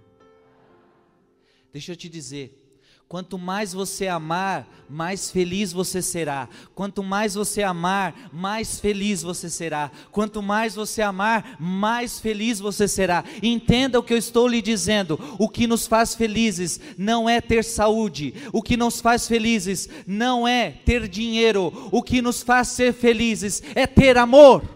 Deixa 1.71 1.93
eu 1.93 1.97
te 1.97 2.09
dizer, 2.09 2.64
Quanto 3.09 3.39
mais 3.39 3.73
você 3.73 4.09
amar, 4.09 4.67
mais 4.89 5.31
feliz 5.31 5.73
você 5.73 6.01
será. 6.03 6.49
Quanto 6.75 7.03
mais 7.03 7.35
você 7.35 7.63
amar, 7.63 8.31
mais 8.33 8.81
feliz 8.81 9.23
você 9.23 9.49
será. 9.49 9.91
Quanto 10.11 10.43
mais 10.43 10.75
você 10.75 11.03
amar, 11.03 11.57
mais 11.61 12.19
feliz 12.19 12.59
você 12.59 12.89
será. 12.89 13.23
Entenda 13.43 13.99
o 13.99 14.03
que 14.03 14.15
eu 14.15 14.19
estou 14.19 14.49
lhe 14.49 14.61
dizendo. 14.61 15.21
O 15.39 15.49
que 15.49 15.67
nos 15.67 15.87
faz 15.87 16.15
felizes 16.15 16.81
não 16.97 17.29
é 17.29 17.41
ter 17.41 17.63
saúde. 17.63 18.35
O 18.53 18.63
que 18.63 18.77
nos 18.77 19.01
faz 19.01 19.29
felizes 19.29 19.89
não 20.07 20.49
é 20.49 20.71
ter 20.71 21.07
dinheiro. 21.07 21.89
O 21.93 22.03
que 22.03 22.21
nos 22.21 22.43
faz 22.43 22.69
ser 22.69 22.95
felizes 22.95 23.63
é 23.75 23.87
ter 23.87 24.17
amor. 24.17 24.74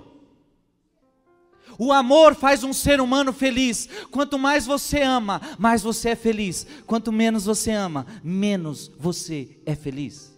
O 1.79 1.93
amor 1.93 2.35
faz 2.35 2.65
um 2.65 2.73
ser 2.73 3.01
humano 3.01 3.33
feliz. 3.33 3.89
Quanto 4.11 4.37
mais 4.37 4.67
você 4.67 5.01
ama, 5.01 5.41
mais 5.57 5.81
você 5.81 6.11
é 6.11 6.17
feliz. 6.17 6.67
Quanto 6.85 7.13
menos 7.13 7.45
você 7.45 7.71
ama, 7.71 8.05
menos 8.23 8.91
você 8.99 9.57
é 9.65 9.77
feliz. 9.77 10.37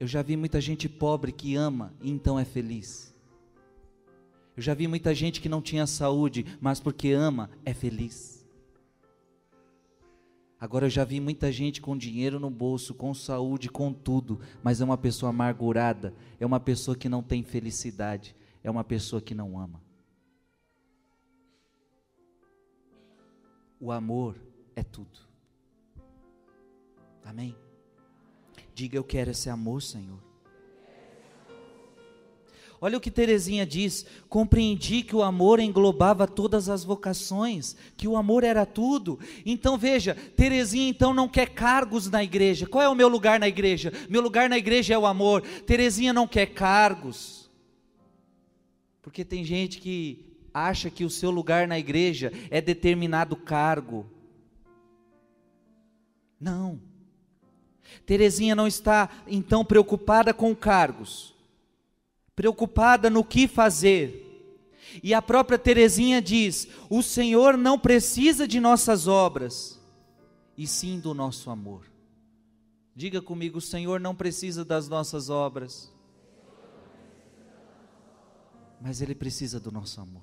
Eu 0.00 0.06
já 0.06 0.22
vi 0.22 0.34
muita 0.36 0.60
gente 0.62 0.88
pobre 0.88 1.30
que 1.30 1.56
ama 1.56 1.92
e 2.00 2.10
então 2.10 2.38
é 2.38 2.44
feliz. 2.44 3.14
Eu 4.56 4.62
já 4.62 4.72
vi 4.72 4.88
muita 4.88 5.14
gente 5.14 5.40
que 5.40 5.48
não 5.48 5.60
tinha 5.60 5.86
saúde, 5.86 6.46
mas 6.60 6.80
porque 6.80 7.10
ama 7.10 7.50
é 7.64 7.74
feliz. 7.74 8.37
Agora 10.60 10.86
eu 10.86 10.90
já 10.90 11.04
vi 11.04 11.20
muita 11.20 11.52
gente 11.52 11.80
com 11.80 11.96
dinheiro 11.96 12.40
no 12.40 12.50
bolso, 12.50 12.92
com 12.92 13.14
saúde, 13.14 13.68
com 13.68 13.92
tudo, 13.92 14.40
mas 14.62 14.80
é 14.80 14.84
uma 14.84 14.98
pessoa 14.98 15.30
amargurada, 15.30 16.12
é 16.40 16.44
uma 16.44 16.58
pessoa 16.58 16.96
que 16.96 17.08
não 17.08 17.22
tem 17.22 17.44
felicidade, 17.44 18.34
é 18.62 18.70
uma 18.70 18.82
pessoa 18.82 19.22
que 19.22 19.34
não 19.34 19.58
ama. 19.58 19.80
O 23.80 23.92
amor 23.92 24.34
é 24.74 24.82
tudo. 24.82 25.20
Amém? 27.24 27.54
Diga 28.74 28.96
eu 28.96 29.04
quero 29.04 29.30
esse 29.30 29.48
amor, 29.48 29.80
Senhor. 29.80 30.27
Olha 32.80 32.96
o 32.96 33.00
que 33.00 33.10
Terezinha 33.10 33.66
diz: 33.66 34.06
compreendi 34.28 35.02
que 35.02 35.16
o 35.16 35.22
amor 35.22 35.58
englobava 35.58 36.26
todas 36.26 36.68
as 36.68 36.84
vocações, 36.84 37.76
que 37.96 38.06
o 38.06 38.16
amor 38.16 38.44
era 38.44 38.64
tudo. 38.64 39.18
Então 39.44 39.76
veja, 39.76 40.14
Terezinha 40.14 40.88
então 40.88 41.12
não 41.12 41.28
quer 41.28 41.50
cargos 41.50 42.08
na 42.08 42.22
igreja. 42.22 42.66
Qual 42.66 42.82
é 42.82 42.88
o 42.88 42.94
meu 42.94 43.08
lugar 43.08 43.40
na 43.40 43.48
igreja? 43.48 43.92
Meu 44.08 44.20
lugar 44.20 44.48
na 44.48 44.56
igreja 44.56 44.94
é 44.94 44.98
o 44.98 45.06
amor. 45.06 45.42
Terezinha 45.42 46.12
não 46.12 46.26
quer 46.26 46.46
cargos. 46.46 47.50
Porque 49.02 49.24
tem 49.24 49.44
gente 49.44 49.78
que 49.78 50.36
acha 50.52 50.90
que 50.90 51.04
o 51.04 51.10
seu 51.10 51.30
lugar 51.30 51.66
na 51.66 51.78
igreja 51.78 52.32
é 52.50 52.60
determinado 52.60 53.34
cargo. 53.34 54.06
Não. 56.40 56.80
Terezinha 58.06 58.54
não 58.54 58.68
está 58.68 59.08
então 59.26 59.64
preocupada 59.64 60.32
com 60.32 60.54
cargos 60.54 61.37
preocupada 62.38 63.10
no 63.10 63.24
que 63.24 63.48
fazer. 63.48 64.24
E 65.02 65.12
a 65.12 65.20
própria 65.20 65.58
Terezinha 65.58 66.22
diz: 66.22 66.68
o 66.88 67.02
Senhor 67.02 67.56
não 67.56 67.76
precisa 67.76 68.46
de 68.46 68.60
nossas 68.60 69.08
obras, 69.08 69.82
e 70.56 70.64
sim 70.64 71.00
do 71.00 71.12
nosso 71.12 71.50
amor. 71.50 71.84
Diga 72.94 73.20
comigo: 73.20 73.58
o 73.58 73.60
Senhor 73.60 73.98
não 73.98 74.14
precisa 74.14 74.64
das 74.64 74.88
nossas 74.88 75.28
obras, 75.28 75.92
mas 78.80 79.00
Ele 79.00 79.16
precisa 79.16 79.58
do 79.58 79.72
nosso 79.72 80.00
amor. 80.00 80.22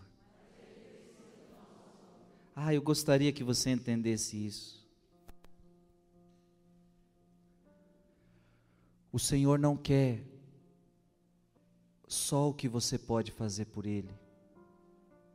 Ah, 2.56 2.74
eu 2.74 2.82
gostaria 2.82 3.34
que 3.34 3.44
você 3.44 3.72
entendesse 3.72 4.38
isso. 4.38 4.88
O 9.12 9.20
Senhor 9.20 9.60
não 9.60 9.76
quer 9.76 10.35
só 12.08 12.50
o 12.50 12.54
que 12.54 12.68
você 12.68 12.98
pode 12.98 13.32
fazer 13.32 13.66
por 13.66 13.86
Ele. 13.86 14.10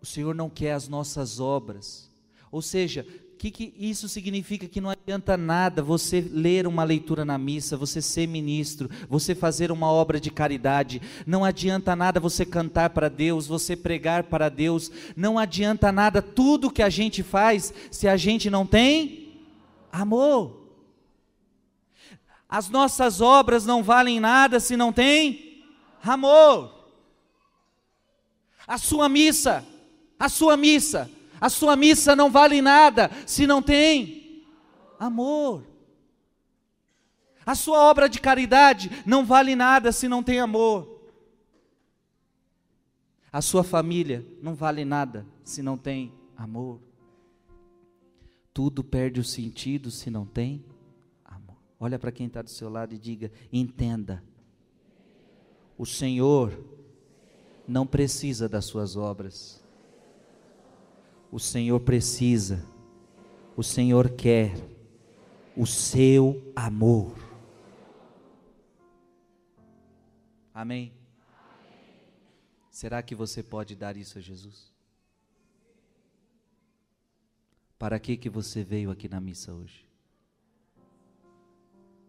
O 0.01 0.07
Senhor 0.07 0.35
não 0.35 0.49
quer 0.49 0.73
as 0.73 0.89
nossas 0.89 1.41
obras. 1.41 2.11
Ou 2.51 2.63
seja, 2.63 3.07
o 3.35 3.37
que, 3.37 3.51
que 3.51 3.75
isso 3.79 4.09
significa? 4.09 4.67
Que 4.67 4.81
não 4.81 4.91
adianta 4.91 5.37
nada 5.37 5.83
você 5.83 6.21
ler 6.21 6.67
uma 6.67 6.85
leitura 6.85 7.25
na 7.25 7.39
missa, 7.39 7.77
você 7.77 8.01
ser 8.01 8.27
ministro, 8.27 8.91
você 9.09 9.35
fazer 9.35 9.71
uma 9.71 9.91
obra 9.91 10.19
de 10.21 10.31
caridade. 10.31 11.01
Não 11.27 11.45
adianta 11.45 11.95
nada 11.95 12.19
você 12.19 12.45
cantar 12.45 12.91
para 12.91 13.09
Deus, 13.09 13.47
você 13.47 13.77
pregar 13.77 14.25
para 14.25 14.49
Deus. 14.49 14.91
Não 15.17 15.39
adianta 15.39 15.93
nada 15.93 16.23
tudo 16.23 16.71
que 16.71 16.83
a 16.83 16.91
gente 16.91 17.23
faz 17.23 17.73
se 17.91 18.09
a 18.09 18.17
gente 18.17 18.51
não 18.51 18.67
tem 18.67 19.39
amor. 19.93 20.61
As 22.49 22.69
nossas 22.69 23.21
obras 23.21 23.65
não 23.65 23.83
valem 23.83 24.19
nada 24.19 24.59
se 24.59 24.77
não 24.77 24.93
tem 24.93 25.50
amor. 26.03 26.79
A 28.67 28.79
sua 28.79 29.09
missa, 29.09 29.65
a 30.19 30.29
sua 30.29 30.57
missa, 30.57 31.11
a 31.41 31.49
sua 31.49 31.77
missa 31.77 32.15
não 32.15 32.31
vale 32.31 32.61
nada 32.61 33.11
se 33.27 33.47
não 33.47 33.61
tem 33.61 34.45
amor. 34.99 35.65
A 37.45 37.55
sua 37.55 37.81
obra 37.91 38.09
de 38.09 38.21
caridade 38.21 38.91
não 39.07 39.25
vale 39.25 39.57
nada 39.57 39.91
se 39.91 40.07
não 40.07 40.23
tem 40.23 40.39
amor. 40.39 41.01
A 43.33 43.41
sua 43.41 43.65
família 43.65 44.27
não 44.43 44.55
vale 44.55 44.85
nada 44.85 45.27
se 45.43 45.63
não 45.63 45.79
tem 45.79 46.13
amor. 46.37 46.81
Tudo 48.53 48.85
perde 48.85 49.21
o 49.21 49.25
sentido 49.25 49.91
se 49.91 50.11
não 50.11 50.27
tem 50.27 50.65
amor. 51.25 51.57
Olha 51.79 51.99
para 51.99 52.13
quem 52.13 52.27
está 52.27 52.43
do 52.43 52.51
seu 52.51 52.69
lado 52.69 52.95
e 52.95 52.99
diga: 52.99 53.33
entenda 53.53 54.23
o 55.81 55.87
Senhor 55.87 56.63
não 57.67 57.87
precisa 57.87 58.47
das 58.47 58.67
suas 58.67 58.97
obras. 58.97 59.65
O 61.33 61.41
Senhor 61.41 61.81
precisa. 61.81 62.63
O 63.57 63.63
Senhor 63.63 64.11
quer 64.11 64.53
o 65.57 65.65
seu 65.67 66.53
amor. 66.55 67.17
Amém? 70.53 70.93
Será 72.71 73.03
que 73.03 73.15
você 73.15 73.43
pode 73.43 73.75
dar 73.75 73.97
isso 73.97 74.19
a 74.19 74.21
Jesus? 74.21 74.71
Para 77.79 77.99
que 77.99 78.19
que 78.19 78.29
você 78.29 78.63
veio 78.63 78.91
aqui 78.91 79.09
na 79.09 79.19
missa 79.19 79.55
hoje? 79.55 79.89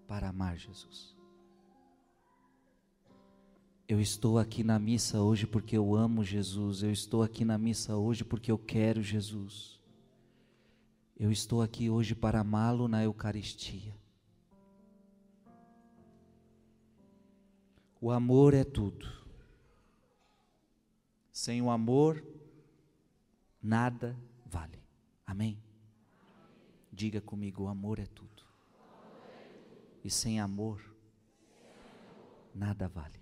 Para 0.06 0.28
amar 0.28 0.58
Jesus. 0.58 1.21
Eu 3.92 4.00
estou 4.00 4.40
aqui 4.40 4.64
na 4.64 4.80
missa 4.80 5.20
hoje 5.20 5.46
porque 5.46 5.76
eu 5.76 5.94
amo 5.94 6.24
Jesus. 6.24 6.82
Eu 6.82 6.94
estou 6.94 7.24
aqui 7.24 7.44
na 7.44 7.58
missa 7.58 7.94
hoje 7.98 8.24
porque 8.24 8.50
eu 8.50 8.58
quero 8.58 9.04
Jesus. 9.04 9.82
Eu 11.20 11.30
estou 11.30 11.62
aqui 11.62 11.90
hoje 11.90 12.16
para 12.16 12.40
amá-lo 12.40 12.88
na 12.88 13.04
Eucaristia. 13.04 13.94
O 18.00 18.12
amor 18.12 18.54
é 18.54 18.64
tudo. 18.64 19.12
Sem 21.34 21.62
o 21.62 21.70
amor, 21.70 22.24
nada 23.62 24.18
vale. 24.46 24.80
Amém? 25.28 25.62
Diga 26.90 27.20
comigo: 27.20 27.64
o 27.64 27.68
amor 27.68 28.00
é 28.00 28.06
tudo. 28.06 28.42
E 30.02 30.10
sem 30.10 30.40
amor, 30.40 30.82
nada 32.56 32.88
vale. 32.88 33.21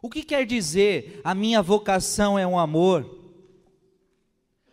O 0.00 0.08
que 0.08 0.22
quer 0.22 0.46
dizer 0.46 1.20
a 1.24 1.34
minha 1.34 1.60
vocação 1.60 2.38
é 2.38 2.46
um 2.46 2.58
amor? 2.58 3.18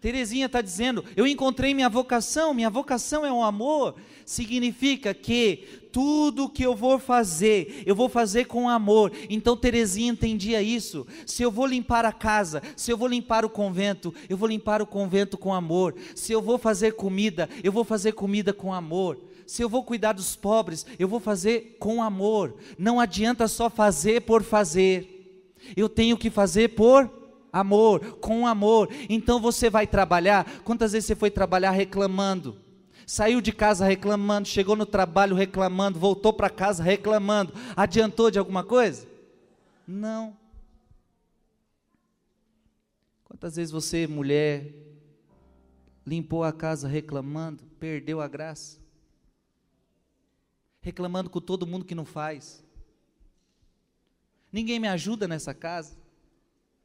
Terezinha 0.05 0.45
está 0.45 0.61
dizendo: 0.61 1.03
Eu 1.15 1.25
encontrei 1.25 1.73
minha 1.73 1.89
vocação, 1.89 2.53
minha 2.53 2.69
vocação 2.69 3.25
é 3.25 3.33
um 3.33 3.43
amor. 3.43 3.95
Significa 4.23 5.15
que 5.15 5.87
tudo 5.91 6.47
que 6.47 6.61
eu 6.61 6.75
vou 6.75 6.99
fazer, 6.99 7.81
eu 7.87 7.95
vou 7.95 8.07
fazer 8.07 8.45
com 8.45 8.69
amor. 8.69 9.11
Então 9.31 9.57
Terezinha 9.57 10.11
entendia 10.11 10.61
isso. 10.61 11.07
Se 11.25 11.41
eu 11.41 11.49
vou 11.49 11.65
limpar 11.65 12.05
a 12.05 12.11
casa, 12.11 12.61
se 12.75 12.91
eu 12.91 12.97
vou 12.97 13.07
limpar 13.07 13.43
o 13.43 13.49
convento, 13.49 14.13
eu 14.29 14.37
vou 14.37 14.47
limpar 14.47 14.79
o 14.79 14.85
convento 14.85 15.39
com 15.39 15.51
amor. 15.51 15.95
Se 16.13 16.31
eu 16.31 16.39
vou 16.39 16.59
fazer 16.59 16.91
comida, 16.91 17.49
eu 17.63 17.71
vou 17.71 17.83
fazer 17.83 18.11
comida 18.11 18.53
com 18.53 18.71
amor. 18.71 19.17
Se 19.47 19.63
eu 19.63 19.69
vou 19.69 19.83
cuidar 19.83 20.13
dos 20.13 20.35
pobres, 20.35 20.85
eu 20.99 21.07
vou 21.07 21.19
fazer 21.19 21.77
com 21.79 22.03
amor. 22.03 22.53
Não 22.77 22.99
adianta 22.99 23.47
só 23.47 23.71
fazer 23.71 24.21
por 24.21 24.43
fazer. 24.43 25.14
Eu 25.75 25.87
tenho 25.87 26.17
que 26.17 26.29
fazer 26.29 26.69
por 26.75 27.09
amor, 27.55 28.17
com 28.17 28.45
amor. 28.45 28.89
Então 29.07 29.39
você 29.39 29.69
vai 29.69 29.87
trabalhar. 29.87 30.61
Quantas 30.63 30.91
vezes 30.91 31.07
você 31.07 31.15
foi 31.15 31.31
trabalhar 31.31 31.71
reclamando? 31.71 32.57
Saiu 33.07 33.39
de 33.39 33.53
casa 33.53 33.85
reclamando, 33.85 34.47
chegou 34.47 34.75
no 34.75 34.85
trabalho 34.85 35.35
reclamando, 35.35 35.99
voltou 35.99 36.33
para 36.33 36.49
casa 36.49 36.83
reclamando. 36.83 37.53
Adiantou 37.75 38.29
de 38.29 38.39
alguma 38.39 38.63
coisa? 38.63 39.07
Não. 39.87 40.35
Quantas 43.23 43.55
vezes 43.55 43.71
você, 43.71 44.07
mulher, 44.07 44.73
limpou 46.05 46.43
a 46.43 46.51
casa 46.51 46.87
reclamando, 46.87 47.63
perdeu 47.79 48.19
a 48.19 48.27
graça? 48.27 48.79
Reclamando 50.81 51.29
com 51.29 51.39
todo 51.39 51.67
mundo 51.67 51.85
que 51.85 51.93
não 51.93 52.05
faz. 52.05 52.64
Ninguém 54.55 54.79
me 54.79 54.87
ajuda 54.87 55.27
nessa 55.27 55.53
casa. 55.53 55.97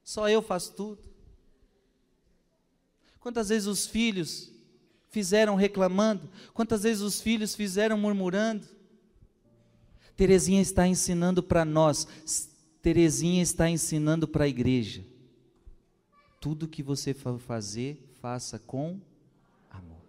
Só 0.02 0.28
eu 0.28 0.42
faço 0.42 0.72
tudo. 0.72 1.08
Quantas 3.20 3.48
vezes 3.48 3.68
os 3.68 3.86
filhos 3.86 4.50
fizeram 5.08 5.54
reclamando? 5.54 6.28
Quantas 6.52 6.82
vezes 6.82 7.00
os 7.00 7.20
filhos 7.20 7.54
fizeram 7.54 7.96
murmurando? 7.96 8.66
Terezinha 10.16 10.60
está 10.60 10.84
ensinando 10.84 11.44
para 11.44 11.64
nós, 11.64 12.08
Terezinha 12.82 13.40
está 13.40 13.70
ensinando 13.70 14.26
para 14.26 14.46
a 14.46 14.48
igreja. 14.48 15.04
Tudo 16.40 16.66
que 16.66 16.82
você 16.82 17.14
for 17.14 17.38
fazer, 17.38 18.04
faça 18.20 18.58
com 18.58 19.00
amor. 19.70 20.02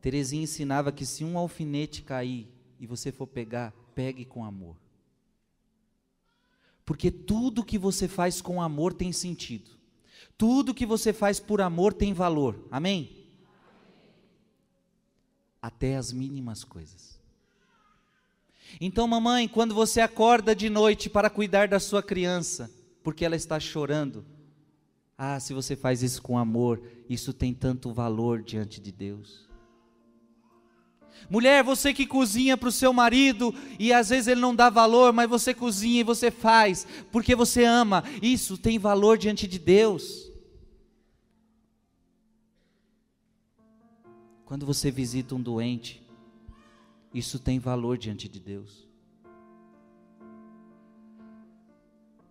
Terezinha 0.00 0.42
ensinava 0.42 0.90
que 0.90 1.06
se 1.06 1.24
um 1.24 1.38
alfinete 1.38 2.02
cair 2.02 2.48
e 2.80 2.86
você 2.86 3.12
for 3.12 3.28
pegar, 3.28 3.72
pegue 3.94 4.24
com 4.24 4.44
amor. 4.44 4.74
Porque 6.88 7.10
tudo 7.10 7.62
que 7.62 7.76
você 7.76 8.08
faz 8.08 8.40
com 8.40 8.62
amor 8.62 8.94
tem 8.94 9.12
sentido. 9.12 9.72
Tudo 10.38 10.72
que 10.72 10.86
você 10.86 11.12
faz 11.12 11.38
por 11.38 11.60
amor 11.60 11.92
tem 11.92 12.14
valor. 12.14 12.66
Amém? 12.70 13.26
Até 15.60 15.96
as 15.96 16.14
mínimas 16.14 16.64
coisas. 16.64 17.20
Então, 18.80 19.06
mamãe, 19.06 19.46
quando 19.46 19.74
você 19.74 20.00
acorda 20.00 20.56
de 20.56 20.70
noite 20.70 21.10
para 21.10 21.28
cuidar 21.28 21.68
da 21.68 21.78
sua 21.78 22.02
criança, 22.02 22.70
porque 23.02 23.22
ela 23.22 23.36
está 23.36 23.60
chorando, 23.60 24.24
ah, 25.18 25.38
se 25.38 25.52
você 25.52 25.76
faz 25.76 26.02
isso 26.02 26.22
com 26.22 26.38
amor, 26.38 26.82
isso 27.06 27.34
tem 27.34 27.52
tanto 27.52 27.92
valor 27.92 28.42
diante 28.42 28.80
de 28.80 28.90
Deus. 28.90 29.46
Mulher, 31.28 31.62
você 31.62 31.92
que 31.92 32.06
cozinha 32.06 32.56
para 32.56 32.68
o 32.68 32.72
seu 32.72 32.92
marido 32.92 33.54
e 33.78 33.92
às 33.92 34.08
vezes 34.08 34.28
ele 34.28 34.40
não 34.40 34.54
dá 34.54 34.70
valor, 34.70 35.12
mas 35.12 35.28
você 35.28 35.52
cozinha 35.52 36.00
e 36.00 36.04
você 36.04 36.30
faz 36.30 36.86
porque 37.12 37.34
você 37.34 37.64
ama, 37.64 38.02
isso 38.22 38.56
tem 38.56 38.78
valor 38.78 39.18
diante 39.18 39.46
de 39.46 39.58
Deus. 39.58 40.32
Quando 44.44 44.64
você 44.64 44.90
visita 44.90 45.34
um 45.34 45.42
doente, 45.42 46.02
isso 47.12 47.38
tem 47.38 47.58
valor 47.58 47.98
diante 47.98 48.28
de 48.28 48.40
Deus. 48.40 48.88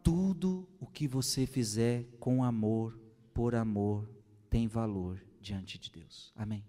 Tudo 0.02 0.68
o 0.80 0.88
que 0.88 1.08
você 1.08 1.46
fizer 1.46 2.06
com 2.20 2.44
amor, 2.44 2.98
por 3.34 3.54
amor, 3.54 4.10
tem 4.50 4.68
valor 4.68 5.22
diante 5.40 5.78
de 5.78 5.92
Deus. 5.92 6.32
Amém. 6.36 6.64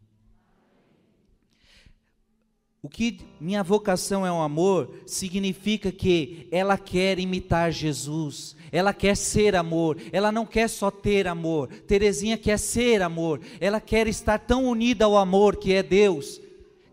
O 2.81 2.89
que 2.89 3.21
minha 3.41 3.63
vocação 3.63 4.25
é 4.25 4.31
um 4.31 4.41
amor 4.41 5.03
significa 5.05 5.91
que 5.91 6.47
ela 6.53 6.79
quer 6.79 7.19
imitar 7.19 7.73
Jesus, 7.73 8.55
ela 8.71 8.95
quer 8.95 9.17
ser 9.17 9.57
amor, 9.57 9.99
ela 10.13 10.31
não 10.31 10.47
quer 10.47 10.69
só 10.69 10.89
ter 10.91 11.27
amor. 11.27 11.69
Terezinha 11.69 12.39
quer 12.39 12.57
ser 12.59 13.03
amor, 13.03 13.41
ela 13.61 13.81
quer 13.81 14.07
estar 14.07 14.39
tão 14.39 14.65
unida 14.65 15.05
ao 15.05 15.17
amor 15.17 15.57
que 15.57 15.73
é 15.73 15.83
Deus, 15.83 16.41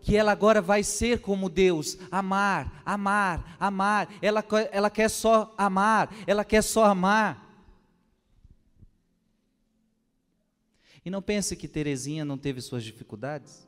que 0.02 0.16
ela 0.16 0.32
agora 0.32 0.60
vai 0.60 0.82
ser 0.82 1.20
como 1.20 1.48
Deus, 1.48 1.96
amar, 2.10 2.82
amar, 2.84 3.56
amar. 3.58 4.12
Ela, 4.20 4.44
ela 4.72 4.90
quer 4.90 5.08
só 5.08 5.54
amar, 5.56 6.12
ela 6.26 6.44
quer 6.44 6.62
só 6.62 6.84
amar. 6.84 7.44
E 11.04 11.10
não 11.10 11.22
pense 11.22 11.54
que 11.54 11.68
Terezinha 11.68 12.24
não 12.24 12.36
teve 12.36 12.60
suas 12.60 12.82
dificuldades. 12.82 13.65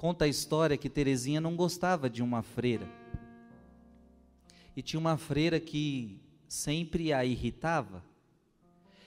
Conta 0.00 0.24
a 0.24 0.28
história 0.28 0.78
que 0.78 0.88
Terezinha 0.88 1.42
não 1.42 1.54
gostava 1.54 2.08
de 2.08 2.22
uma 2.22 2.40
freira. 2.40 2.88
E 4.74 4.80
tinha 4.80 4.98
uma 4.98 5.18
freira 5.18 5.60
que 5.60 6.18
sempre 6.48 7.12
a 7.12 7.22
irritava. 7.22 8.02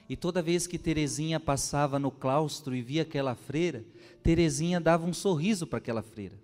E 0.08 0.16
toda 0.16 0.40
vez 0.40 0.68
que 0.68 0.78
Terezinha 0.78 1.40
passava 1.40 1.98
no 1.98 2.12
claustro 2.12 2.76
e 2.76 2.84
via 2.84 3.02
aquela 3.02 3.34
freira, 3.34 3.84
Terezinha 4.22 4.80
dava 4.80 5.04
um 5.08 5.14
sorriso 5.14 5.66
para 5.66 5.80
aquela 5.80 6.04
freira. 6.04 6.40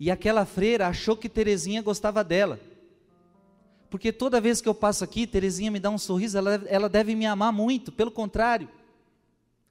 E 0.00 0.10
aquela 0.10 0.46
freira 0.46 0.88
achou 0.88 1.18
que 1.18 1.28
Terezinha 1.28 1.82
gostava 1.82 2.24
dela. 2.24 2.58
Porque 3.90 4.10
toda 4.10 4.40
vez 4.40 4.62
que 4.62 4.68
eu 4.70 4.74
passo 4.74 5.04
aqui, 5.04 5.26
Terezinha 5.26 5.70
me 5.70 5.80
dá 5.80 5.90
um 5.90 5.98
sorriso, 5.98 6.38
ela, 6.38 6.54
ela 6.66 6.88
deve 6.88 7.14
me 7.14 7.26
amar 7.26 7.52
muito, 7.52 7.92
pelo 7.92 8.10
contrário. 8.10 8.70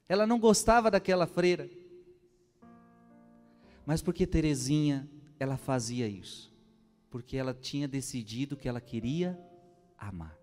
Ela 0.08 0.26
não 0.26 0.38
gostava 0.38 0.90
daquela 0.90 1.26
freira. 1.26 1.68
Mas 3.84 4.02
porque 4.02 4.26
Terezinha, 4.26 5.08
ela 5.38 5.56
fazia 5.56 6.08
isso? 6.08 6.52
Porque 7.10 7.36
ela 7.36 7.54
tinha 7.54 7.86
decidido 7.86 8.56
que 8.56 8.68
ela 8.68 8.80
queria 8.80 9.38
amar. 9.98 10.36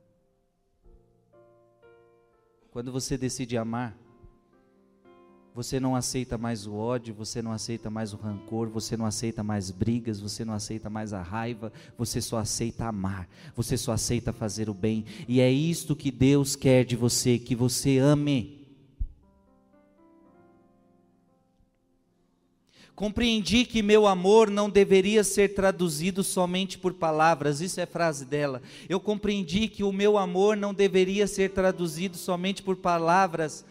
Quando 2.72 2.92
você 2.92 3.18
decide 3.18 3.58
amar, 3.58 3.96
você 5.54 5.80
não 5.80 5.96
aceita 5.96 6.38
mais 6.38 6.66
o 6.66 6.74
ódio, 6.74 7.14
você 7.14 7.42
não 7.42 7.52
aceita 7.52 7.90
mais 7.90 8.14
o 8.14 8.18
rancor, 8.18 8.70
você 8.70 8.98
não 8.98 9.06
aceita 9.06 9.44
mais 9.44 9.70
brigas, 9.70 10.20
você 10.20 10.44
não 10.44 10.54
aceita 10.54 10.90
mais 10.90 11.14
a 11.14 11.22
raiva, 11.22 11.72
você 11.96 12.20
só 12.20 12.40
aceita 12.40 12.86
amar, 12.86 13.30
você 13.56 13.78
só 13.78 13.92
aceita 13.92 14.34
fazer 14.34 14.70
o 14.70 14.74
bem, 14.74 15.06
e 15.28 15.40
é 15.40 15.52
isto 15.52 15.96
que 15.96 16.10
Deus 16.10 16.56
quer 16.56 16.84
de 16.84 16.96
você, 16.96 17.38
que 17.38 17.56
você 17.56 18.00
ame. 18.00 18.63
Compreendi 22.96 23.66
que 23.66 23.82
meu 23.82 24.06
amor 24.06 24.52
não 24.52 24.70
deveria 24.70 25.24
ser 25.24 25.56
traduzido 25.56 26.24
somente 26.24 26.78
por 26.78 26.94
palavras, 26.94 27.60
isso 27.60 27.82
é 27.82 27.88
frase 27.88 28.24
dela. 28.24 28.62
Eu 28.88 29.00
compreendi 29.00 29.68
que 29.68 29.84
o 29.84 29.92
meu 29.92 30.16
amor 30.16 30.56
não 30.56 30.74
deveria 30.74 31.26
ser 31.26 31.50
traduzido 31.52 32.18
somente 32.18 32.62
por 32.62 32.76
palavras, 32.76 33.66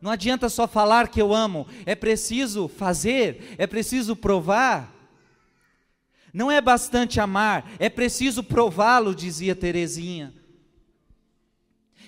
Não 0.00 0.10
adianta 0.10 0.48
só 0.48 0.66
falar 0.66 1.08
que 1.08 1.20
eu 1.20 1.34
amo, 1.34 1.66
é 1.84 1.94
preciso 1.94 2.68
fazer, 2.68 3.54
é 3.58 3.66
preciso 3.66 4.16
provar. 4.16 4.90
Não 6.32 6.50
é 6.50 6.58
bastante 6.60 7.20
amar, 7.20 7.70
é 7.78 7.90
preciso 7.90 8.42
prová-lo, 8.42 9.14
dizia 9.14 9.54
Terezinha. 9.54 10.32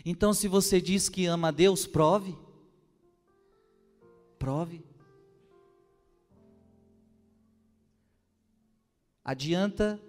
Então, 0.06 0.32
se 0.32 0.48
você 0.48 0.80
diz 0.80 1.08
que 1.08 1.26
ama 1.26 1.48
a 1.48 1.50
Deus, 1.50 1.86
prove. 1.86 2.34
Prove. 4.38 4.91
Adianta 9.24 10.00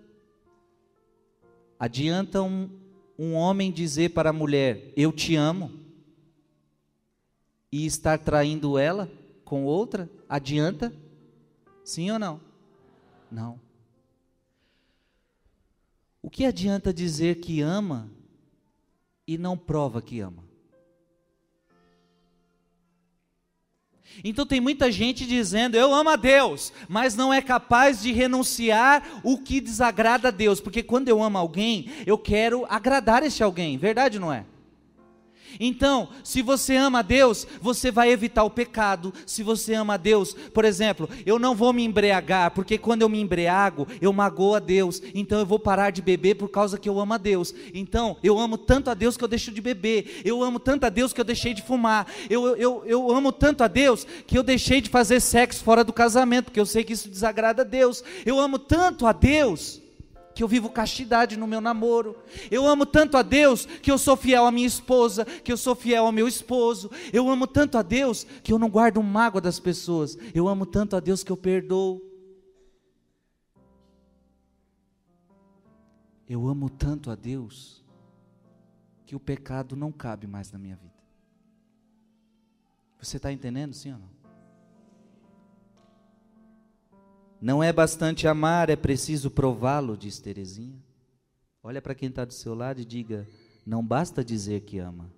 adianta 1.80 2.42
um, 2.42 2.70
um 3.18 3.34
homem 3.34 3.72
dizer 3.72 4.10
para 4.10 4.30
a 4.30 4.34
mulher: 4.34 4.92
Eu 4.96 5.12
te 5.12 5.36
amo, 5.36 5.84
e 7.74 7.88
estar 7.88 8.20
traindo 8.20 8.78
ela 8.78 9.12
com 9.44 9.66
outra? 9.66 10.08
Adianta? 10.30 10.94
Sim 11.84 12.12
ou 12.12 12.20
não? 12.20 12.40
Não. 13.32 13.60
O 16.22 16.30
que 16.30 16.46
adianta 16.46 16.94
dizer 16.94 17.40
que 17.40 17.62
ama 17.62 18.12
e 19.26 19.40
não 19.40 19.58
prova 19.58 20.04
que 20.04 20.20
ama? 20.20 20.44
Então 24.24 24.46
tem 24.46 24.60
muita 24.60 24.92
gente 24.92 25.26
dizendo, 25.26 25.76
eu 25.76 25.94
amo 25.94 26.10
a 26.10 26.16
Deus, 26.16 26.74
mas 26.88 27.16
não 27.16 27.34
é 27.34 27.42
capaz 27.42 28.02
de 28.02 28.12
renunciar 28.12 29.22
o 29.24 29.38
que 29.38 29.62
desagrada 29.62 30.28
a 30.28 30.32
Deus, 30.32 30.60
porque 30.60 30.84
quando 30.84 31.08
eu 31.10 31.24
amo 31.24 31.38
alguém, 31.38 31.90
eu 32.06 32.18
quero 32.18 32.66
agradar 32.70 33.24
esse 33.24 33.42
alguém, 33.42 33.78
verdade 33.78 34.20
não 34.20 34.32
é? 34.32 34.46
Então, 35.60 36.10
se 36.24 36.42
você 36.42 36.76
ama 36.76 37.00
a 37.00 37.02
Deus, 37.02 37.48
você 37.62 37.92
vai 37.92 38.12
evitar 38.12 38.44
o 38.44 38.50
pecado. 38.50 39.14
Se 39.26 39.44
você 39.44 39.74
ama 39.74 39.96
a 39.96 39.98
Deus, 39.98 40.34
por 40.54 40.66
exemplo, 40.66 41.10
eu 41.26 41.38
não 41.38 41.56
vou 41.56 41.74
me 41.74 41.84
embriagar, 41.84 42.52
porque 42.52 42.78
quando 42.78 43.02
eu 43.02 43.10
me 43.10 43.20
embriago, 43.20 43.88
eu 44.02 44.12
magoo 44.14 44.56
a 44.56 44.60
Deus. 44.60 45.02
Então 45.14 45.40
eu 45.40 45.46
vou 45.46 45.60
parar 45.60 45.92
de 45.92 46.02
beber 46.02 46.36
por 46.36 46.50
causa 46.50 46.78
que 46.78 46.90
eu 46.90 47.00
amo 47.00 47.14
a 47.14 47.18
Deus. 47.18 47.54
Então, 47.74 48.18
eu 48.24 48.40
amo 48.40 48.58
tanto 48.58 48.90
a 48.90 48.94
Deus 48.94 49.18
que 49.18 49.24
eu 49.24 49.28
deixo 49.28 49.52
de 49.52 49.62
beber. 49.62 50.22
Eu 50.26 50.44
amo 50.44 50.60
tanto 50.60 50.86
a 50.86 50.90
Deus 50.90 51.14
que 51.14 51.22
eu 51.22 51.26
deixei 51.26 51.54
de 51.54 51.62
fumar. 51.62 52.08
Eu, 52.30 52.56
eu, 52.56 52.84
eu 52.86 53.12
amo 53.12 53.32
tanto 53.32 53.64
a 53.64 53.68
Deus 53.68 54.06
que 54.26 54.38
eu 54.38 54.44
deixei 54.44 54.82
de 54.82 54.90
fazer 54.90 55.20
sexo 55.20 55.64
fora 55.64 55.84
do 55.84 55.94
casamento, 55.94 56.46
porque 56.46 56.60
eu 56.60 56.66
sei 56.66 56.84
que 56.84 56.94
isso 56.94 57.10
desagrada 57.10 57.62
a 57.62 57.66
Deus. 57.66 58.04
Eu 58.26 58.40
amo 58.40 58.58
tanto 58.58 59.06
a 59.06 59.12
Deus 59.12 59.83
que 60.34 60.44
eu 60.44 60.48
vivo 60.48 60.70
castidade 60.70 61.38
no 61.38 61.48
meu 61.48 61.62
namoro. 61.62 62.18
Eu 62.50 62.66
amo 62.66 62.86
tanto 62.86 63.18
a 63.18 63.22
Deus 63.22 63.66
que 63.66 63.92
eu 63.92 63.98
sou 63.98 64.16
fiel 64.16 64.46
à 64.46 64.52
minha 64.52 64.68
esposa, 64.68 65.26
que 65.26 65.52
eu 65.52 65.58
sou 65.58 65.76
fiel 65.76 66.06
ao 66.06 66.12
meu 66.12 66.28
esposo. 66.28 66.90
Eu 67.12 67.30
amo 67.30 67.46
tanto 67.48 67.78
a 67.78 67.82
Deus 67.82 68.26
que 68.44 68.52
eu 68.52 68.60
não 68.60 68.70
guardo 68.70 69.02
mágoa 69.02 69.42
das 69.42 69.60
pessoas. 69.60 70.18
Eu 70.34 70.48
amo 70.48 70.66
tanto 70.66 70.96
a 70.96 71.00
Deus 71.00 71.24
que 71.24 71.32
eu 71.32 71.38
perdoo. 71.38 72.02
Eu 76.28 76.48
amo 76.48 76.70
tanto 76.70 77.12
a 77.12 77.16
Deus 77.16 77.84
que 79.06 79.16
o 79.16 79.20
pecado 79.20 79.76
não 79.76 79.92
cabe 79.92 80.26
mais 80.26 80.52
na 80.52 80.58
minha 80.58 80.76
vida. 80.76 80.94
Você 83.00 83.18
está 83.18 83.32
entendendo, 83.32 83.74
sim 83.74 83.92
ou 83.92 84.00
não? 84.00 84.13
Não 87.44 87.62
é 87.62 87.74
bastante 87.74 88.26
amar, 88.26 88.70
é 88.70 88.76
preciso 88.78 89.30
prová-lo, 89.30 89.98
diz 89.98 90.18
Terezinha. 90.18 90.82
Olha 91.62 91.82
para 91.82 91.94
quem 91.94 92.08
está 92.08 92.24
do 92.24 92.32
seu 92.32 92.56
lado 92.56 92.80
e 92.80 92.86
diga: 92.86 93.28
não 93.66 93.86
basta 93.86 94.24
dizer 94.24 94.62
que 94.62 94.80
ama, 94.80 95.12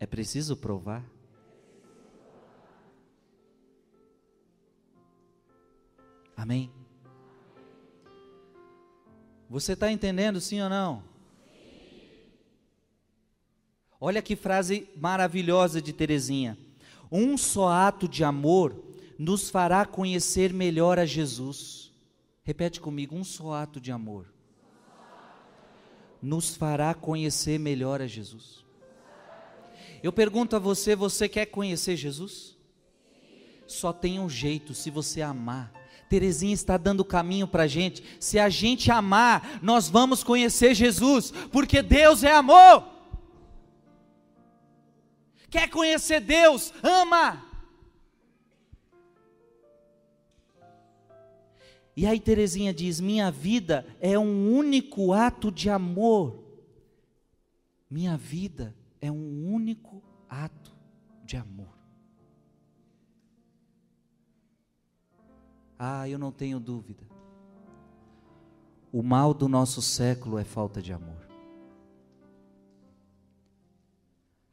é 0.00 0.04
preciso 0.04 0.56
provar. 0.56 1.08
Amém? 6.36 6.72
Você 9.48 9.74
está 9.74 9.92
entendendo, 9.92 10.40
sim 10.40 10.60
ou 10.60 10.68
não? 10.68 11.04
Olha 14.00 14.20
que 14.20 14.34
frase 14.34 14.88
maravilhosa 14.96 15.80
de 15.80 15.92
Terezinha. 15.92 16.58
Um 17.12 17.38
só 17.38 17.68
ato 17.68 18.08
de 18.08 18.24
amor 18.24 18.92
nos 19.18 19.50
fará 19.50 19.84
conhecer 19.84 20.52
melhor 20.52 20.98
a 20.98 21.06
Jesus. 21.06 21.92
Repete 22.42 22.80
comigo: 22.80 23.16
um 23.16 23.24
só 23.24 23.54
ato 23.54 23.80
de 23.80 23.90
amor 23.92 24.34
nos 26.24 26.56
fará 26.56 26.94
conhecer 26.94 27.58
melhor 27.60 28.00
a 28.00 28.06
Jesus. 28.06 28.64
Eu 30.02 30.12
pergunto 30.12 30.56
a 30.56 30.58
você: 30.58 30.96
você 30.96 31.28
quer 31.28 31.46
conhecer 31.46 31.96
Jesus? 31.96 32.56
Só 33.66 33.92
tem 33.92 34.18
um 34.18 34.28
jeito, 34.28 34.74
se 34.74 34.90
você 34.90 35.20
amar. 35.20 35.72
Terezinha 36.08 36.54
está 36.54 36.76
dando 36.76 37.04
caminho 37.04 37.46
para 37.46 37.64
a 37.64 37.66
gente. 37.66 38.02
Se 38.18 38.38
a 38.38 38.48
gente 38.48 38.90
amar, 38.90 39.58
nós 39.62 39.88
vamos 39.88 40.22
conhecer 40.24 40.74
Jesus, 40.74 41.30
porque 41.52 41.82
Deus 41.82 42.22
é 42.22 42.32
amor. 42.32 42.88
Quer 45.50 45.68
conhecer 45.68 46.20
Deus? 46.20 46.72
Ama. 46.82 47.53
E 51.96 52.06
aí 52.06 52.18
Terezinha 52.18 52.72
diz: 52.72 53.00
Minha 53.00 53.30
vida 53.30 53.86
é 54.00 54.18
um 54.18 54.52
único 54.52 55.12
ato 55.12 55.50
de 55.50 55.70
amor. 55.70 56.42
Minha 57.88 58.16
vida 58.16 58.74
é 59.00 59.10
um 59.10 59.52
único 59.52 60.02
ato 60.28 60.74
de 61.24 61.36
amor. 61.36 61.74
Ah, 65.78 66.08
eu 66.08 66.18
não 66.18 66.32
tenho 66.32 66.58
dúvida. 66.58 67.04
O 68.92 69.02
mal 69.02 69.34
do 69.34 69.48
nosso 69.48 69.82
século 69.82 70.38
é 70.38 70.44
falta 70.44 70.80
de 70.80 70.92
amor. 70.92 71.24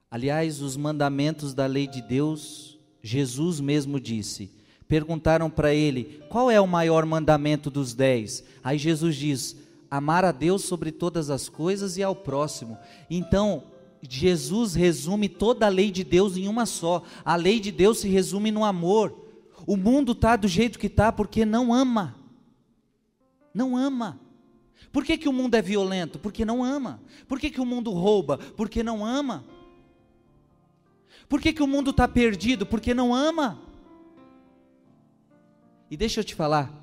Aliás, 0.10 0.62
os 0.62 0.76
mandamentos 0.76 1.54
da 1.54 1.66
lei 1.66 1.88
de 1.88 2.02
Deus, 2.02 2.78
Jesus 3.02 3.60
mesmo 3.60 4.00
disse: 4.00 4.52
perguntaram 4.92 5.50
para 5.50 5.74
ele: 5.74 6.22
qual 6.28 6.52
é 6.52 6.60
o 6.60 6.68
maior 6.68 7.06
mandamento 7.06 7.72
dos 7.72 7.94
dez? 7.94 8.44
Aí 8.62 8.78
Jesus 8.78 9.16
diz: 9.16 9.56
amar 9.90 10.26
a 10.26 10.34
Deus 10.34 10.66
sobre 10.66 10.92
todas 10.92 11.30
as 11.30 11.48
coisas 11.48 11.96
e 11.96 12.04
ao 12.04 12.14
próximo. 12.14 12.78
Então, 13.10 13.64
Jesus 14.02 14.76
resume 14.76 15.30
toda 15.30 15.66
a 15.66 15.70
lei 15.70 15.92
de 15.92 16.04
Deus 16.04 16.36
em 16.36 16.46
uma 16.46 16.66
só. 16.66 17.04
A 17.24 17.38
lei 17.38 17.58
de 17.62 17.72
Deus 17.72 18.00
se 18.00 18.10
resume 18.10 18.52
no 18.52 18.66
amor. 18.66 19.30
O 19.66 19.78
mundo 19.78 20.12
está 20.12 20.36
do 20.36 20.50
jeito 20.50 20.78
que 20.78 20.88
está 20.88 21.10
porque 21.10 21.46
não 21.46 21.74
ama. 21.74 22.14
Não 23.54 23.78
ama. 23.78 24.20
Por 24.92 25.06
que, 25.06 25.18
que 25.18 25.30
o 25.30 25.34
mundo 25.34 25.56
é 25.56 25.62
violento? 25.62 26.20
Porque 26.20 26.44
não 26.44 26.66
ama. 26.66 27.00
Por 27.30 27.40
que, 27.40 27.50
que 27.50 27.62
o 27.62 27.66
mundo 27.66 27.92
rouba? 27.92 28.38
Porque 28.58 28.84
não 28.84 29.06
ama. 29.06 29.46
Por 31.30 31.40
que, 31.40 31.54
que 31.54 31.64
o 31.64 31.68
mundo 31.68 31.92
está 31.92 32.10
perdido? 32.10 32.66
Porque 32.66 32.94
não 32.94 33.16
ama. 33.16 33.71
E 35.92 35.98
deixa 35.98 36.22
eu 36.22 36.24
te 36.24 36.34
falar, 36.34 36.74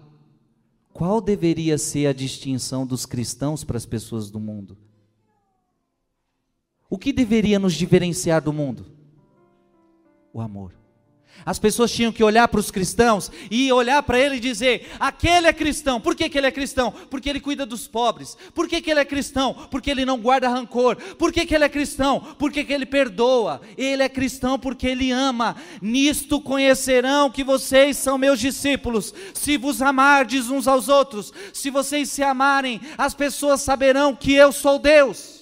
qual 0.92 1.18
deveria 1.18 1.78
ser 1.78 2.06
a 2.06 2.12
distinção 2.12 2.86
dos 2.86 3.06
cristãos 3.06 3.64
para 3.64 3.78
as 3.78 3.86
pessoas 3.86 4.30
do 4.30 4.38
mundo? 4.38 4.76
O 6.90 6.98
que 6.98 7.10
deveria 7.10 7.58
nos 7.58 7.72
diferenciar 7.72 8.42
do 8.42 8.52
mundo? 8.52 8.84
O 10.30 10.42
amor. 10.42 10.74
As 11.46 11.58
pessoas 11.58 11.92
tinham 11.92 12.12
que 12.12 12.22
olhar 12.22 12.46
para 12.48 12.60
os 12.60 12.70
cristãos 12.70 13.30
e 13.50 13.72
olhar 13.72 14.02
para 14.02 14.18
ele 14.18 14.36
e 14.36 14.40
dizer: 14.40 14.90
aquele 14.98 15.46
é 15.46 15.52
cristão. 15.52 16.00
Por 16.00 16.14
que, 16.14 16.28
que 16.28 16.36
ele 16.36 16.46
é 16.46 16.50
cristão? 16.50 16.92
Porque 17.08 17.28
ele 17.28 17.40
cuida 17.40 17.64
dos 17.64 17.86
pobres. 17.86 18.36
Por 18.54 18.68
que, 18.68 18.80
que 18.80 18.90
ele 18.90 19.00
é 19.00 19.04
cristão? 19.04 19.54
Porque 19.70 19.90
ele 19.90 20.04
não 20.04 20.18
guarda 20.18 20.48
rancor. 20.48 20.96
Por 21.16 21.32
que, 21.32 21.46
que 21.46 21.54
ele 21.54 21.64
é 21.64 21.68
cristão? 21.68 22.20
Porque 22.38 22.64
que 22.64 22.72
ele 22.72 22.86
perdoa. 22.86 23.60
Ele 23.76 24.02
é 24.02 24.08
cristão 24.08 24.58
porque 24.58 24.86
ele 24.86 25.10
ama. 25.10 25.56
Nisto 25.80 26.40
conhecerão 26.40 27.30
que 27.30 27.44
vocês 27.44 27.96
são 27.96 28.18
meus 28.18 28.40
discípulos, 28.40 29.14
se 29.32 29.56
vos 29.56 29.80
amardes 29.80 30.50
uns 30.50 30.68
aos 30.68 30.88
outros. 30.88 31.32
Se 31.52 31.70
vocês 31.70 32.10
se 32.10 32.22
amarem, 32.22 32.80
as 32.96 33.14
pessoas 33.14 33.60
saberão 33.60 34.14
que 34.14 34.34
eu 34.34 34.52
sou 34.52 34.78
Deus. 34.78 35.37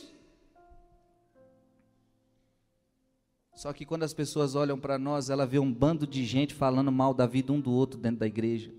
Só 3.56 3.72
que 3.72 3.86
quando 3.86 4.02
as 4.02 4.12
pessoas 4.12 4.54
olham 4.54 4.78
para 4.78 4.98
nós, 4.98 5.30
ela 5.30 5.46
vê 5.46 5.58
um 5.58 5.72
bando 5.72 6.06
de 6.06 6.26
gente 6.26 6.52
falando 6.52 6.92
mal 6.92 7.14
da 7.14 7.26
vida 7.26 7.54
um 7.54 7.58
do 7.58 7.72
outro 7.72 7.98
dentro 7.98 8.20
da 8.20 8.26
igreja. 8.26 8.70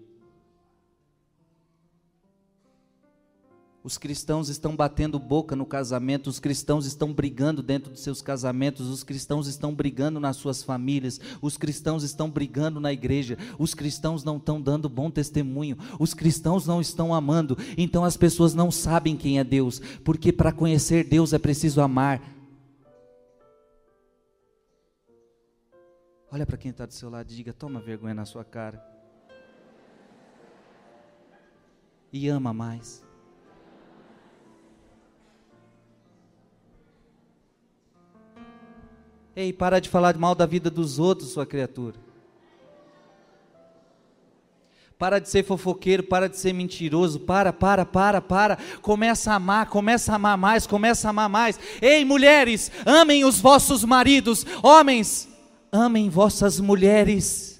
Os 3.83 3.97
cristãos 3.97 4.49
estão 4.49 4.75
batendo 4.75 5.17
boca 5.17 5.55
no 5.55 5.65
casamento, 5.65 6.27
os 6.27 6.39
cristãos 6.39 6.85
estão 6.85 7.11
brigando 7.11 7.63
dentro 7.63 7.91
dos 7.91 8.01
seus 8.01 8.21
casamentos, 8.21 8.87
os 8.87 9.03
cristãos 9.03 9.47
estão 9.47 9.73
brigando 9.73 10.19
nas 10.19 10.35
suas 10.35 10.61
famílias, 10.61 11.19
os 11.41 11.57
cristãos 11.57 12.03
estão 12.03 12.29
brigando 12.29 12.79
na 12.79 12.93
igreja, 12.93 13.35
os 13.57 13.73
cristãos 13.73 14.23
não 14.23 14.37
estão 14.37 14.61
dando 14.61 14.87
bom 14.87 15.09
testemunho, 15.09 15.77
os 15.99 16.13
cristãos 16.13 16.67
não 16.67 16.81
estão 16.81 17.15
amando, 17.15 17.57
então 17.77 18.03
as 18.03 18.17
pessoas 18.17 18.53
não 18.53 18.69
sabem 18.69 19.17
quem 19.17 19.39
é 19.39 19.43
Deus, 19.43 19.81
porque 20.03 20.31
para 20.31 20.51
conhecer 20.51 21.03
Deus 21.03 21.33
é 21.33 21.39
preciso 21.39 21.81
amar. 21.81 22.36
Olha 26.31 26.45
para 26.45 26.57
quem 26.57 26.71
está 26.71 26.85
do 26.85 26.93
seu 26.93 27.09
lado 27.09 27.31
e 27.31 27.35
diga: 27.35 27.53
toma 27.53 27.79
vergonha 27.79 28.13
na 28.13 28.25
sua 28.25 28.43
cara. 28.43 28.83
E 32.11 32.27
ama 32.27 32.53
mais. 32.53 33.05
Ei, 39.35 39.53
para 39.53 39.79
de 39.79 39.87
falar 39.87 40.17
mal 40.17 40.33
da 40.33 40.45
vida 40.45 40.69
dos 40.69 40.97
outros, 40.97 41.29
sua 41.29 41.45
criatura. 41.45 41.95
Para 44.97 45.19
de 45.19 45.29
ser 45.29 45.43
fofoqueiro, 45.43 46.01
para 46.01 46.27
de 46.27 46.37
ser 46.37 46.53
mentiroso, 46.53 47.19
para, 47.19 47.53
para, 47.53 47.85
para, 47.85 48.19
para. 48.19 48.57
Começa 48.81 49.31
a 49.31 49.35
amar, 49.35 49.69
começa 49.69 50.11
a 50.11 50.15
amar 50.15 50.37
mais, 50.37 50.65
começa 50.65 51.07
a 51.07 51.11
amar 51.11 51.29
mais. 51.29 51.59
Ei, 51.79 52.03
mulheres, 52.03 52.71
amem 52.83 53.23
os 53.23 53.39
vossos 53.39 53.83
maridos. 53.83 54.43
Homens, 54.63 55.29
amem 55.77 56.09
vossas 56.09 56.59
mulheres. 56.59 57.55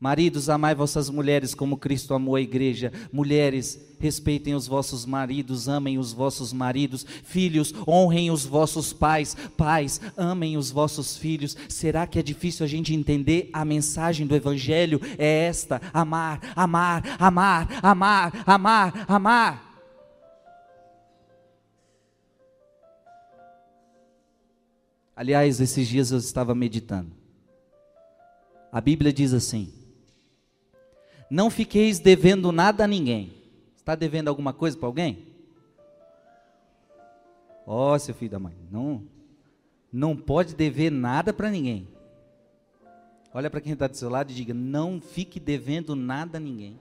Maridos, 0.00 0.48
amai 0.48 0.74
vossas 0.74 1.10
mulheres 1.10 1.54
como 1.54 1.76
Cristo 1.76 2.14
amou 2.14 2.34
a 2.34 2.40
igreja. 2.40 2.90
Mulheres, 3.12 3.78
respeitem 4.00 4.54
os 4.54 4.66
vossos 4.66 5.04
maridos, 5.04 5.68
amem 5.68 5.98
os 5.98 6.10
vossos 6.10 6.54
maridos. 6.54 7.04
Filhos, 7.22 7.74
honrem 7.86 8.30
os 8.30 8.46
vossos 8.46 8.94
pais. 8.94 9.36
Pais, 9.58 10.00
amem 10.16 10.56
os 10.56 10.70
vossos 10.70 11.18
filhos. 11.18 11.54
Será 11.68 12.06
que 12.06 12.18
é 12.18 12.22
difícil 12.22 12.64
a 12.64 12.68
gente 12.68 12.94
entender 12.94 13.50
a 13.52 13.62
mensagem 13.62 14.26
do 14.26 14.34
Evangelho? 14.34 15.00
É 15.18 15.44
esta: 15.44 15.82
amar, 15.92 16.40
amar, 16.56 17.04
amar, 17.18 17.68
amar, 17.82 18.42
amar, 18.46 19.04
amar. 19.06 19.69
Aliás, 25.20 25.60
esses 25.60 25.86
dias 25.86 26.10
eu 26.12 26.16
estava 26.16 26.54
meditando. 26.54 27.12
A 28.72 28.80
Bíblia 28.80 29.12
diz 29.12 29.34
assim: 29.34 29.70
não 31.28 31.50
fiqueis 31.50 31.98
devendo 31.98 32.50
nada 32.50 32.84
a 32.84 32.86
ninguém. 32.86 33.30
Está 33.76 33.94
devendo 33.94 34.28
alguma 34.28 34.54
coisa 34.54 34.78
para 34.78 34.86
alguém? 34.86 35.26
Ó, 37.66 37.94
oh, 37.94 37.98
seu 37.98 38.14
filho 38.14 38.30
da 38.30 38.38
mãe, 38.38 38.56
não, 38.70 39.06
não 39.92 40.16
pode 40.16 40.54
dever 40.54 40.90
nada 40.90 41.34
para 41.34 41.50
ninguém. 41.50 41.86
Olha 43.34 43.50
para 43.50 43.60
quem 43.60 43.74
está 43.74 43.86
do 43.88 43.98
seu 43.98 44.08
lado 44.08 44.30
e 44.30 44.34
diga: 44.34 44.54
não 44.54 45.02
fique 45.02 45.38
devendo 45.38 45.94
nada 45.94 46.38
a 46.38 46.40
ninguém. 46.40 46.80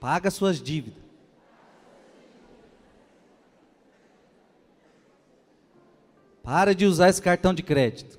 Paga 0.00 0.28
suas 0.28 0.60
dívidas. 0.60 1.11
Para 6.42 6.74
de 6.74 6.84
usar 6.84 7.08
esse 7.08 7.22
cartão 7.22 7.54
de 7.54 7.62
crédito. 7.62 8.18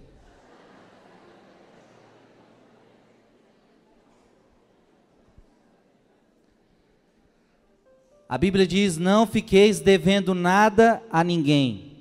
A 8.34 8.38
Bíblia 8.38 8.66
diz: 8.66 8.98
Não 8.98 9.28
fiqueis 9.28 9.80
devendo 9.80 10.34
nada 10.34 11.04
a 11.12 11.24
ninguém, 11.24 11.98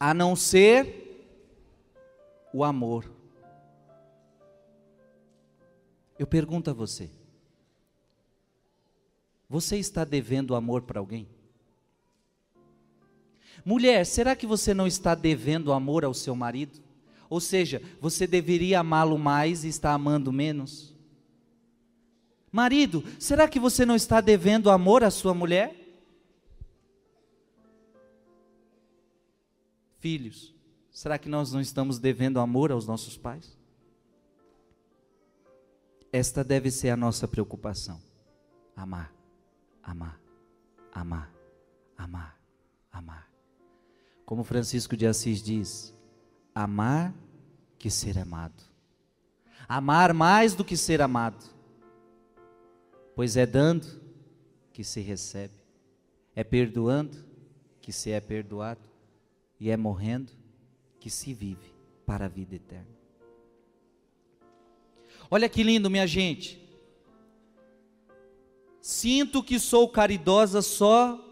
a 0.00 0.12
não 0.12 0.34
ser 0.34 0.98
o 2.52 2.64
amor. 2.64 3.08
Eu 6.18 6.26
pergunto 6.26 6.70
a 6.70 6.72
você: 6.72 7.10
Você 9.48 9.76
está 9.76 10.04
devendo 10.04 10.54
amor 10.54 10.82
para 10.82 10.98
alguém? 10.98 11.28
Mulher, 13.64 14.04
será 14.04 14.34
que 14.34 14.46
você 14.46 14.74
não 14.74 14.86
está 14.86 15.14
devendo 15.14 15.72
amor 15.72 16.04
ao 16.04 16.14
seu 16.14 16.34
marido? 16.34 16.80
Ou 17.30 17.40
seja, 17.40 17.80
você 18.00 18.26
deveria 18.26 18.80
amá-lo 18.80 19.18
mais 19.18 19.64
e 19.64 19.68
está 19.68 19.92
amando 19.92 20.32
menos? 20.32 20.94
Marido, 22.50 23.02
será 23.18 23.48
que 23.48 23.58
você 23.58 23.86
não 23.86 23.96
está 23.96 24.20
devendo 24.20 24.70
amor 24.70 25.02
à 25.02 25.10
sua 25.10 25.32
mulher? 25.32 25.74
Filhos, 29.98 30.54
será 30.90 31.16
que 31.16 31.28
nós 31.28 31.52
não 31.52 31.60
estamos 31.60 31.98
devendo 31.98 32.40
amor 32.40 32.70
aos 32.70 32.86
nossos 32.86 33.16
pais? 33.16 33.56
Esta 36.12 36.44
deve 36.44 36.70
ser 36.70 36.90
a 36.90 36.96
nossa 36.96 37.26
preocupação. 37.26 37.98
Amar, 38.76 39.10
amar, 39.82 40.20
amar, 40.92 41.32
amar, 41.96 42.38
amar. 42.92 43.31
Como 44.24 44.44
Francisco 44.44 44.96
de 44.96 45.06
Assis 45.06 45.42
diz: 45.42 45.94
amar 46.54 47.14
que 47.78 47.90
ser 47.90 48.18
amado. 48.18 48.62
Amar 49.68 50.12
mais 50.12 50.54
do 50.54 50.64
que 50.64 50.76
ser 50.76 51.00
amado 51.00 51.52
Pois 53.14 53.36
é 53.36 53.44
dando 53.44 54.00
que 54.72 54.82
se 54.82 55.00
recebe, 55.00 55.54
é 56.34 56.42
perdoando 56.42 57.16
que 57.80 57.92
se 57.92 58.10
é 58.10 58.20
perdoado, 58.20 58.80
e 59.60 59.70
é 59.70 59.76
morrendo 59.76 60.32
que 60.98 61.10
se 61.10 61.34
vive 61.34 61.72
para 62.06 62.24
a 62.24 62.28
vida 62.28 62.54
eterna. 62.54 62.88
Olha 65.30 65.48
que 65.48 65.62
lindo, 65.62 65.90
minha 65.90 66.06
gente. 66.06 66.60
Sinto 68.80 69.42
que 69.42 69.58
sou 69.58 69.88
caridosa 69.88 70.62
só. 70.62 71.31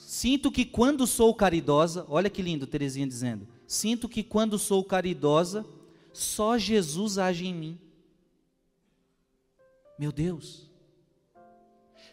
Sinto 0.00 0.50
que 0.50 0.64
quando 0.64 1.06
sou 1.06 1.34
caridosa, 1.34 2.06
olha 2.08 2.30
que 2.30 2.42
lindo, 2.42 2.66
Terezinha 2.66 3.06
dizendo. 3.06 3.46
Sinto 3.66 4.08
que 4.08 4.22
quando 4.22 4.58
sou 4.58 4.82
caridosa, 4.82 5.64
só 6.12 6.58
Jesus 6.58 7.18
age 7.18 7.46
em 7.46 7.54
mim. 7.54 7.78
Meu 9.98 10.10
Deus, 10.10 10.68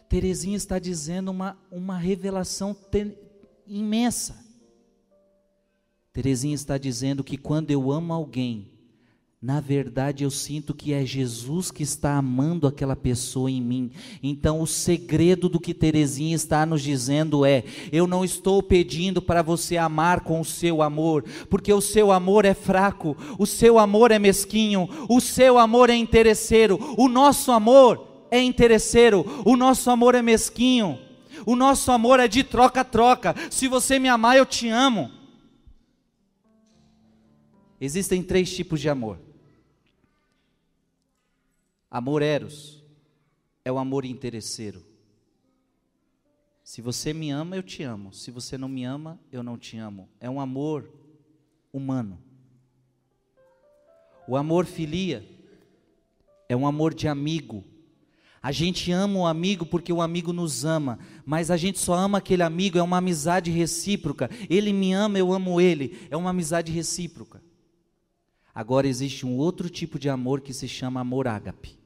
Terezinha 0.08 0.56
está 0.56 0.78
dizendo 0.78 1.30
uma, 1.30 1.58
uma 1.70 1.96
revelação 1.96 2.76
imensa. 3.66 4.44
Terezinha 6.12 6.54
está 6.54 6.76
dizendo 6.76 7.24
que 7.24 7.38
quando 7.38 7.70
eu 7.70 7.90
amo 7.90 8.12
alguém, 8.12 8.70
na 9.40 9.60
verdade, 9.60 10.24
eu 10.24 10.32
sinto 10.32 10.74
que 10.74 10.92
é 10.92 11.06
Jesus 11.06 11.70
que 11.70 11.84
está 11.84 12.16
amando 12.16 12.66
aquela 12.66 12.96
pessoa 12.96 13.48
em 13.48 13.62
mim. 13.62 13.92
Então, 14.20 14.60
o 14.60 14.66
segredo 14.66 15.48
do 15.48 15.60
que 15.60 15.72
Terezinha 15.72 16.34
está 16.34 16.66
nos 16.66 16.82
dizendo 16.82 17.46
é: 17.46 17.62
eu 17.92 18.08
não 18.08 18.24
estou 18.24 18.60
pedindo 18.60 19.22
para 19.22 19.40
você 19.40 19.76
amar 19.76 20.22
com 20.22 20.40
o 20.40 20.44
seu 20.44 20.82
amor, 20.82 21.24
porque 21.48 21.72
o 21.72 21.80
seu 21.80 22.10
amor 22.10 22.44
é 22.44 22.52
fraco, 22.52 23.16
o 23.38 23.46
seu 23.46 23.78
amor 23.78 24.10
é 24.10 24.18
mesquinho, 24.18 24.88
o 25.08 25.20
seu 25.20 25.56
amor 25.56 25.88
é 25.88 25.94
interesseiro, 25.94 26.96
o 26.98 27.08
nosso 27.08 27.52
amor 27.52 28.26
é 28.32 28.42
interesseiro, 28.42 29.24
o 29.44 29.56
nosso 29.56 29.88
amor 29.88 30.16
é 30.16 30.22
mesquinho, 30.22 30.98
o 31.46 31.54
nosso 31.54 31.92
amor 31.92 32.18
é 32.18 32.26
de 32.26 32.42
troca-troca. 32.42 33.36
Se 33.50 33.68
você 33.68 34.00
me 34.00 34.08
amar, 34.08 34.36
eu 34.36 34.44
te 34.44 34.68
amo. 34.68 35.12
Existem 37.80 38.20
três 38.20 38.52
tipos 38.52 38.80
de 38.80 38.88
amor 38.88 39.27
Amor 41.90 42.20
eros 42.20 42.84
é 43.64 43.72
o 43.72 43.78
amor 43.78 44.04
interesseiro. 44.04 44.84
Se 46.62 46.82
você 46.82 47.14
me 47.14 47.30
ama, 47.30 47.56
eu 47.56 47.62
te 47.62 47.82
amo. 47.82 48.12
Se 48.12 48.30
você 48.30 48.58
não 48.58 48.68
me 48.68 48.84
ama, 48.84 49.18
eu 49.32 49.42
não 49.42 49.56
te 49.56 49.78
amo. 49.78 50.06
É 50.20 50.28
um 50.28 50.38
amor 50.38 50.86
humano. 51.72 52.22
O 54.28 54.36
amor 54.36 54.66
filia 54.66 55.26
é 56.46 56.54
um 56.54 56.66
amor 56.66 56.92
de 56.92 57.08
amigo. 57.08 57.64
A 58.42 58.52
gente 58.52 58.92
ama 58.92 59.20
o 59.20 59.26
amigo 59.26 59.64
porque 59.64 59.90
o 59.90 60.02
amigo 60.02 60.30
nos 60.30 60.66
ama, 60.66 60.98
mas 61.24 61.50
a 61.50 61.56
gente 61.56 61.78
só 61.78 61.94
ama 61.94 62.18
aquele 62.18 62.42
amigo, 62.42 62.76
é 62.76 62.82
uma 62.82 62.98
amizade 62.98 63.50
recíproca. 63.50 64.28
Ele 64.50 64.74
me 64.74 64.92
ama, 64.92 65.18
eu 65.18 65.32
amo 65.32 65.58
ele. 65.58 66.06
É 66.10 66.16
uma 66.18 66.30
amizade 66.30 66.70
recíproca. 66.70 67.42
Agora 68.54 68.86
existe 68.86 69.24
um 69.24 69.38
outro 69.38 69.70
tipo 69.70 69.98
de 69.98 70.10
amor 70.10 70.42
que 70.42 70.52
se 70.52 70.68
chama 70.68 71.00
amor 71.00 71.26
ágape 71.26 71.77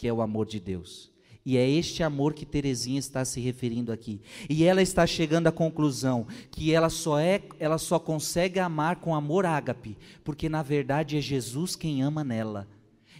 que 0.00 0.08
é 0.08 0.12
o 0.12 0.22
amor 0.22 0.46
de 0.46 0.58
Deus. 0.58 1.10
E 1.44 1.58
é 1.58 1.68
este 1.68 2.02
amor 2.02 2.32
que 2.32 2.46
Terezinha 2.46 2.98
está 2.98 3.22
se 3.22 3.38
referindo 3.38 3.92
aqui. 3.92 4.18
E 4.48 4.64
ela 4.64 4.80
está 4.80 5.06
chegando 5.06 5.46
à 5.46 5.52
conclusão 5.52 6.26
que 6.50 6.72
ela 6.72 6.88
só 6.88 7.18
é, 7.18 7.42
ela 7.58 7.76
só 7.76 7.98
consegue 7.98 8.58
amar 8.58 8.96
com 8.96 9.14
amor 9.14 9.44
ágape, 9.44 9.98
porque 10.24 10.48
na 10.48 10.62
verdade 10.62 11.18
é 11.18 11.20
Jesus 11.20 11.76
quem 11.76 12.00
ama 12.00 12.24
nela. 12.24 12.66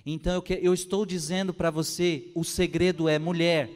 Então 0.06 0.32
eu, 0.32 0.40
que, 0.40 0.58
eu 0.62 0.72
estou 0.72 1.04
dizendo 1.04 1.52
para 1.52 1.70
você, 1.70 2.30
o 2.34 2.44
segredo 2.44 3.10
é 3.10 3.18
mulher, 3.18 3.68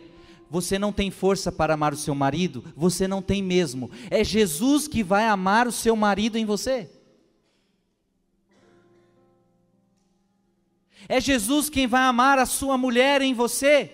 você 0.51 0.79
não 0.79 0.95
tem 0.95 1.11
força 1.11 1.53
para 1.53 1.75
amar 1.75 1.93
o 1.93 1.99
seu 1.99 2.15
marido? 2.15 2.65
Você 2.75 3.07
não 3.07 3.21
tem 3.21 3.43
mesmo. 3.43 3.91
É 4.11 4.25
Jesus 4.25 4.89
que 4.89 5.03
vai 5.03 5.27
amar 5.27 5.67
o 5.67 5.73
seu 5.73 5.95
marido 5.95 6.39
em 6.39 6.47
você. 6.47 6.89
É 11.09 11.21
Jesus 11.21 11.69
quem 11.69 11.87
vai 11.87 12.03
amar 12.03 12.39
a 12.39 12.47
sua 12.47 12.79
mulher 12.79 13.21
em 13.23 13.35
você. 13.35 13.91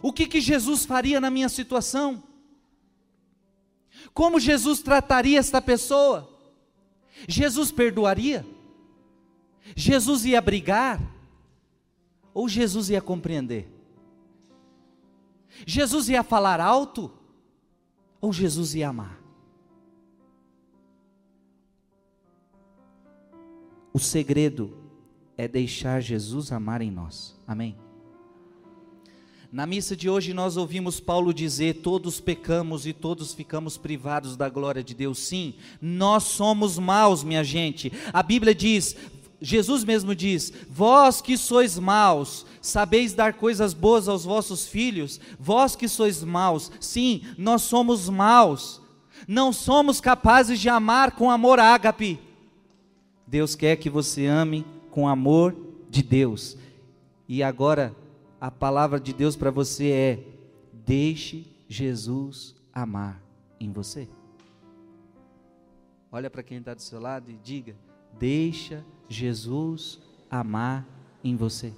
O 0.00 0.12
que, 0.12 0.26
que 0.26 0.40
Jesus 0.40 0.84
faria 0.84 1.20
na 1.20 1.30
minha 1.30 1.48
situação? 1.48 2.22
Como 4.14 4.38
Jesus 4.38 4.80
trataria 4.80 5.38
esta 5.38 5.60
pessoa? 5.60 6.28
Jesus 7.26 7.72
perdoaria? 7.72 8.46
Jesus 9.74 10.24
ia 10.24 10.40
brigar? 10.40 11.00
Ou 12.32 12.48
Jesus 12.48 12.90
ia 12.90 13.00
compreender? 13.00 13.68
Jesus 15.66 16.08
ia 16.08 16.22
falar 16.22 16.60
alto? 16.60 17.12
Ou 18.20 18.32
Jesus 18.32 18.74
ia 18.74 18.88
amar? 18.88 19.17
O 23.92 23.98
segredo 23.98 24.76
é 25.36 25.46
deixar 25.48 26.00
Jesus 26.00 26.52
amar 26.52 26.82
em 26.82 26.90
nós. 26.90 27.38
Amém? 27.46 27.76
Na 29.50 29.64
missa 29.64 29.96
de 29.96 30.10
hoje 30.10 30.34
nós 30.34 30.58
ouvimos 30.58 31.00
Paulo 31.00 31.32
dizer: 31.32 31.80
todos 31.80 32.20
pecamos 32.20 32.86
e 32.86 32.92
todos 32.92 33.32
ficamos 33.32 33.78
privados 33.78 34.36
da 34.36 34.48
glória 34.48 34.84
de 34.84 34.94
Deus. 34.94 35.18
Sim, 35.18 35.54
nós 35.80 36.24
somos 36.24 36.78
maus, 36.78 37.24
minha 37.24 37.42
gente. 37.42 37.90
A 38.12 38.22
Bíblia 38.22 38.54
diz: 38.54 38.94
Jesus 39.40 39.84
mesmo 39.84 40.14
diz: 40.14 40.52
Vós 40.68 41.22
que 41.22 41.38
sois 41.38 41.78
maus, 41.78 42.44
sabeis 42.60 43.14
dar 43.14 43.34
coisas 43.34 43.72
boas 43.72 44.06
aos 44.06 44.24
vossos 44.24 44.66
filhos, 44.66 45.18
vós 45.38 45.74
que 45.74 45.88
sois 45.88 46.22
maus, 46.22 46.70
sim, 46.80 47.22
nós 47.38 47.62
somos 47.62 48.08
maus, 48.08 48.82
não 49.26 49.50
somos 49.50 49.98
capazes 49.98 50.60
de 50.60 50.68
amar 50.68 51.12
com 51.12 51.30
amor 51.30 51.58
ágape. 51.58 52.27
Deus 53.28 53.54
quer 53.54 53.76
que 53.76 53.90
você 53.90 54.26
ame 54.26 54.64
com 54.90 55.06
amor 55.06 55.54
de 55.90 56.02
Deus. 56.02 56.56
E 57.28 57.42
agora, 57.42 57.94
a 58.40 58.50
palavra 58.50 58.98
de 58.98 59.12
Deus 59.12 59.36
para 59.36 59.50
você 59.50 59.90
é: 59.90 60.24
deixe 60.72 61.46
Jesus 61.68 62.56
amar 62.72 63.22
em 63.60 63.70
você. 63.70 64.08
Olha 66.10 66.30
para 66.30 66.42
quem 66.42 66.58
está 66.58 66.72
do 66.72 66.80
seu 66.80 66.98
lado 66.98 67.30
e 67.30 67.34
diga: 67.34 67.76
deixa 68.18 68.82
Jesus 69.10 70.00
amar 70.30 70.86
em 71.22 71.36
você. 71.36 71.74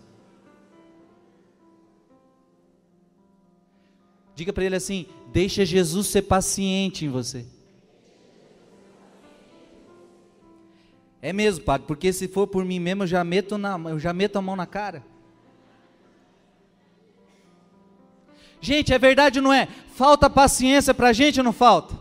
Diga 4.36 4.52
para 4.52 4.64
ele 4.64 4.76
assim: 4.76 5.06
deixa 5.32 5.64
Jesus 5.64 6.06
ser 6.06 6.22
paciente 6.22 7.04
em 7.04 7.08
você. 7.08 7.44
É 11.22 11.32
mesmo, 11.32 11.64
padre, 11.64 11.86
porque 11.86 12.12
se 12.12 12.28
for 12.28 12.46
por 12.46 12.64
mim 12.64 12.78
mesmo, 12.78 13.02
eu 13.02 13.06
já 13.06 13.22
meto, 13.22 13.58
na, 13.58 13.78
eu 13.90 13.98
já 13.98 14.12
meto 14.12 14.36
a 14.36 14.42
mão 14.42 14.56
na 14.56 14.66
cara. 14.66 15.04
Gente, 18.60 18.92
é 18.92 18.98
verdade 18.98 19.38
ou 19.38 19.42
não 19.42 19.52
é? 19.52 19.66
Falta 19.94 20.28
paciência 20.30 20.94
para 20.94 21.08
a 21.08 21.12
gente 21.12 21.40
ou 21.40 21.44
não 21.44 21.52
falta? 21.52 21.94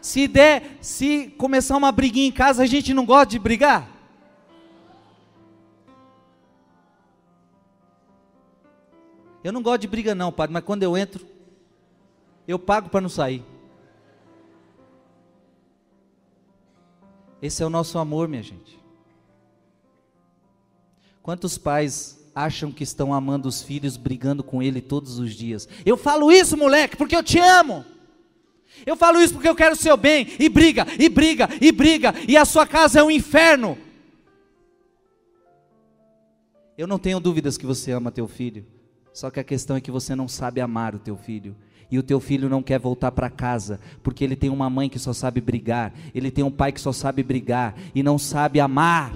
Se 0.00 0.28
der, 0.28 0.78
se 0.80 1.34
começar 1.36 1.76
uma 1.76 1.90
briguinha 1.90 2.28
em 2.28 2.32
casa, 2.32 2.62
a 2.62 2.66
gente 2.66 2.94
não 2.94 3.04
gosta 3.04 3.26
de 3.26 3.38
brigar? 3.38 3.88
Eu 9.42 9.52
não 9.52 9.62
gosto 9.62 9.82
de 9.82 9.88
briga 9.88 10.14
não, 10.14 10.32
padre, 10.32 10.52
mas 10.52 10.64
quando 10.64 10.82
eu 10.82 10.96
entro, 10.96 11.26
eu 12.48 12.58
pago 12.58 12.88
para 12.88 13.00
não 13.00 13.08
sair. 13.08 13.44
Esse 17.46 17.62
é 17.62 17.66
o 17.66 17.70
nosso 17.70 17.96
amor, 17.96 18.26
minha 18.26 18.42
gente. 18.42 18.76
Quantos 21.22 21.56
pais 21.56 22.18
acham 22.34 22.72
que 22.72 22.82
estão 22.82 23.14
amando 23.14 23.48
os 23.48 23.62
filhos, 23.62 23.96
brigando 23.96 24.42
com 24.42 24.60
ele 24.60 24.80
todos 24.80 25.20
os 25.20 25.32
dias? 25.32 25.68
Eu 25.84 25.96
falo 25.96 26.32
isso, 26.32 26.56
moleque, 26.56 26.96
porque 26.96 27.14
eu 27.14 27.22
te 27.22 27.38
amo. 27.38 27.84
Eu 28.84 28.96
falo 28.96 29.20
isso 29.20 29.34
porque 29.34 29.48
eu 29.48 29.54
quero 29.54 29.74
o 29.74 29.78
seu 29.78 29.96
bem, 29.96 30.26
e 30.40 30.48
briga, 30.48 30.84
e 30.98 31.08
briga, 31.08 31.48
e 31.60 31.70
briga, 31.70 32.14
e 32.26 32.36
a 32.36 32.44
sua 32.44 32.66
casa 32.66 32.98
é 32.98 33.02
um 33.04 33.10
inferno. 33.12 33.78
Eu 36.76 36.88
não 36.88 36.98
tenho 36.98 37.20
dúvidas 37.20 37.56
que 37.56 37.64
você 37.64 37.92
ama 37.92 38.10
teu 38.10 38.26
filho, 38.26 38.66
só 39.14 39.30
que 39.30 39.38
a 39.38 39.44
questão 39.44 39.76
é 39.76 39.80
que 39.80 39.90
você 39.90 40.16
não 40.16 40.26
sabe 40.26 40.60
amar 40.60 40.96
o 40.96 40.98
teu 40.98 41.16
filho 41.16 41.56
e 41.90 41.98
o 41.98 42.02
teu 42.02 42.20
filho 42.20 42.48
não 42.48 42.62
quer 42.62 42.78
voltar 42.78 43.12
para 43.12 43.30
casa, 43.30 43.80
porque 44.02 44.24
ele 44.24 44.36
tem 44.36 44.50
uma 44.50 44.68
mãe 44.68 44.88
que 44.88 44.98
só 44.98 45.12
sabe 45.12 45.40
brigar, 45.40 45.92
ele 46.14 46.30
tem 46.30 46.44
um 46.44 46.50
pai 46.50 46.72
que 46.72 46.80
só 46.80 46.92
sabe 46.92 47.22
brigar 47.22 47.74
e 47.94 48.02
não 48.02 48.18
sabe 48.18 48.60
amar. 48.60 49.12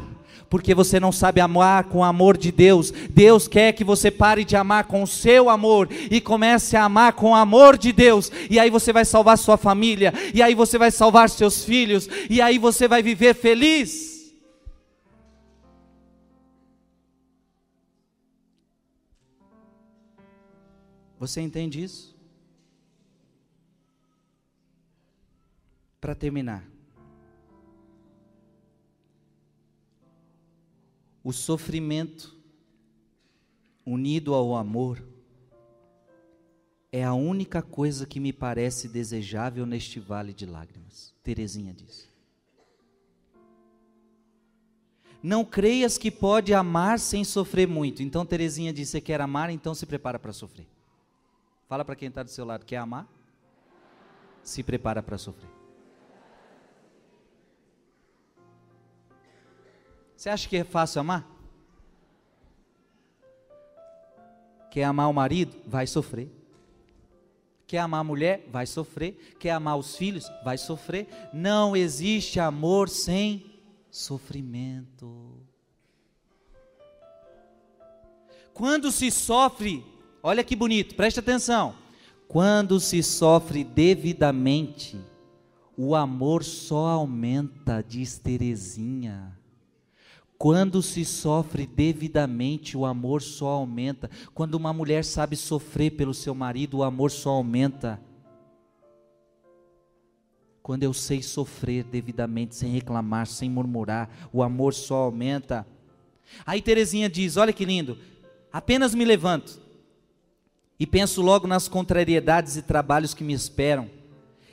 Porque 0.49 0.75
você 0.75 0.99
não 0.99 1.13
sabe 1.13 1.41
amar 1.41 1.85
com 1.85 1.99
o 1.99 2.05
amor 2.05 2.37
de 2.37 2.51
Deus. 2.51 2.91
Deus 2.91 3.47
quer 3.47 3.73
que 3.73 3.85
você 3.85 4.11
pare 4.11 4.45
de 4.45 4.57
amar 4.57 4.83
com 4.83 5.01
o 5.01 5.07
seu 5.07 5.49
amor 5.49 5.89
e 6.11 6.21
comece 6.21 6.77
a 6.77 6.85
amar 6.85 7.13
com 7.13 7.31
o 7.31 7.35
amor 7.37 7.79
de 7.79 7.93
Deus. 7.93 8.33
E 8.51 8.59
aí 8.59 8.69
você 8.69 8.93
vai 8.93 9.05
salvar 9.05 9.39
sua 9.39 9.57
família, 9.57 10.13
e 10.35 10.43
aí 10.43 10.53
você 10.53 10.77
vai 10.77 10.91
salvar 10.91 11.31
seus 11.31 11.65
filhos, 11.65 12.09
e 12.29 12.43
aí 12.43 12.59
você 12.59 12.89
vai 12.89 13.01
viver 13.01 13.35
feliz. 13.35 14.11
Você 21.21 21.41
entende 21.43 21.85
isso? 21.85 22.10
Para 26.01 26.15
terminar, 26.15 26.67
o 31.23 31.33
sofrimento 31.33 32.35
unido 33.85 34.33
ao 34.35 34.57
amor 34.57 35.03
é 36.91 37.05
a 37.05 37.13
única 37.13 37.61
coisa 37.61 38.07
que 38.07 38.19
me 38.19 38.33
parece 38.33 38.89
desejável 38.89 39.67
neste 39.67 40.01
vale 40.01 40.33
de 40.33 40.47
lágrimas. 40.47 41.15
Terezinha 41.23 41.75
diz. 41.75 42.09
Não 45.23 45.45
creias 45.45 45.99
que 45.99 46.11
pode 46.11 46.55
amar 46.55 46.99
sem 46.99 47.25
sofrer 47.25 47.69
muito. 47.69 48.03
Então 48.03 48.25
Terezinha 48.25 48.73
diz: 48.73 48.89
você 48.89 49.03
quer 49.03 49.21
amar, 49.21 49.51
então 49.51 49.75
se 49.75 49.85
prepara 49.85 50.19
para 50.19 50.33
sofrer. 50.33 50.67
Fala 51.69 51.85
para 51.85 51.95
quem 51.95 52.09
está 52.09 52.23
do 52.23 52.31
seu 52.31 52.45
lado: 52.45 52.65
quer 52.65 52.79
amar? 52.79 53.07
Se 54.43 54.63
prepara 54.63 55.03
para 55.03 55.19
sofrer. 55.19 55.60
Você 60.21 60.29
acha 60.29 60.47
que 60.47 60.57
é 60.59 60.65
fácil 60.65 61.01
amar? 61.01 61.27
Quer 64.71 64.85
amar 64.85 65.09
o 65.09 65.15
marido? 65.15 65.57
Vai 65.67 65.87
sofrer. 65.87 66.31
Quer 67.67 67.79
amar 67.79 68.03
a 68.03 68.05
mulher? 68.05 68.47
Vai 68.53 68.67
sofrer. 68.67 69.35
Quer 69.41 69.53
amar 69.53 69.79
os 69.79 69.97
filhos? 69.97 70.31
Vai 70.45 70.59
sofrer. 70.59 71.09
Não 71.33 71.75
existe 71.75 72.39
amor 72.39 72.91
sem 72.91 73.51
sofrimento. 73.91 75.41
Quando 78.53 78.93
se 78.93 79.11
sofre, 79.11 79.83
olha 80.23 80.45
que 80.45 80.55
bonito, 80.55 80.97
preste 80.97 81.19
atenção. 81.19 81.75
Quando 82.29 82.79
se 82.79 83.03
sofre 83.03 83.65
devidamente, 83.65 85.01
o 85.79 85.95
amor 85.95 86.45
só 86.45 86.89
aumenta, 86.89 87.83
diz 87.83 88.19
Terezinha. 88.19 89.40
Quando 90.41 90.81
se 90.81 91.05
sofre 91.05 91.67
devidamente, 91.67 92.75
o 92.75 92.87
amor 92.87 93.21
só 93.21 93.49
aumenta. 93.49 94.09
Quando 94.33 94.55
uma 94.55 94.73
mulher 94.73 95.05
sabe 95.05 95.37
sofrer 95.37 95.91
pelo 95.91 96.15
seu 96.15 96.35
marido, 96.35 96.79
o 96.79 96.83
amor 96.83 97.11
só 97.11 97.29
aumenta. 97.29 98.01
Quando 100.63 100.83
eu 100.83 100.95
sei 100.95 101.23
sofrer 101.23 101.85
devidamente, 101.85 102.55
sem 102.55 102.71
reclamar, 102.71 103.27
sem 103.27 103.51
murmurar, 103.51 104.09
o 104.33 104.43
amor 104.43 104.73
só 104.73 104.95
aumenta. 104.95 105.67
Aí 106.47 106.63
Terezinha 106.63 107.11
diz: 107.11 107.37
Olha 107.37 107.53
que 107.53 107.67
lindo, 107.67 107.99
apenas 108.51 108.95
me 108.95 109.05
levanto 109.05 109.61
e 110.79 110.87
penso 110.87 111.21
logo 111.21 111.47
nas 111.47 111.69
contrariedades 111.69 112.57
e 112.57 112.63
trabalhos 112.63 113.13
que 113.13 113.23
me 113.23 113.35
esperam 113.35 113.91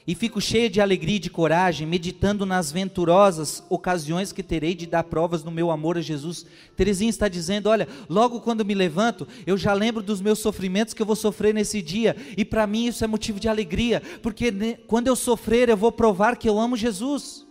e 0.08 0.16
fico 0.16 0.40
cheia 0.40 0.70
de 0.70 0.80
alegria 0.80 1.18
e 1.18 1.20
de 1.20 1.30
coragem, 1.30 1.86
meditando 1.86 2.46
nas 2.46 2.72
venturosas 2.72 3.62
ocasiões 3.70 4.32
que 4.32 4.42
terei 4.42 4.74
de 4.74 4.88
dar 4.88 5.04
provas 5.04 5.44
no 5.44 5.52
meu 5.52 5.70
amor 5.70 5.98
a 5.98 6.02
Jesus. 6.02 6.46
Terezinha 6.78 7.10
está 7.10 7.28
dizendo: 7.28 7.68
Olha, 7.68 7.90
logo 8.08 8.40
quando 8.40 8.64
me 8.64 8.74
levanto, 8.74 9.28
eu 9.46 9.58
já 9.58 9.74
lembro 9.74 10.02
dos 10.02 10.22
meus 10.22 10.40
sofrimentos 10.40 10.94
que 10.94 11.02
eu 11.02 11.06
vou 11.06 11.16
sofrer 11.16 11.54
nesse 11.54 11.82
dia, 11.82 12.16
e 12.38 12.46
para 12.46 12.66
mim 12.66 12.86
isso 12.86 13.04
é 13.04 13.08
motivo 13.08 13.38
de 13.38 13.50
alegria, 13.50 14.02
porque 14.24 14.50
quando 14.88 15.08
eu 15.08 15.16
sofrer, 15.16 15.68
eu 15.68 15.76
vou 15.76 15.92
provar 15.92 16.38
que 16.38 16.48
eu 16.48 16.58
amo 16.58 16.78
Jesus. 16.78 17.46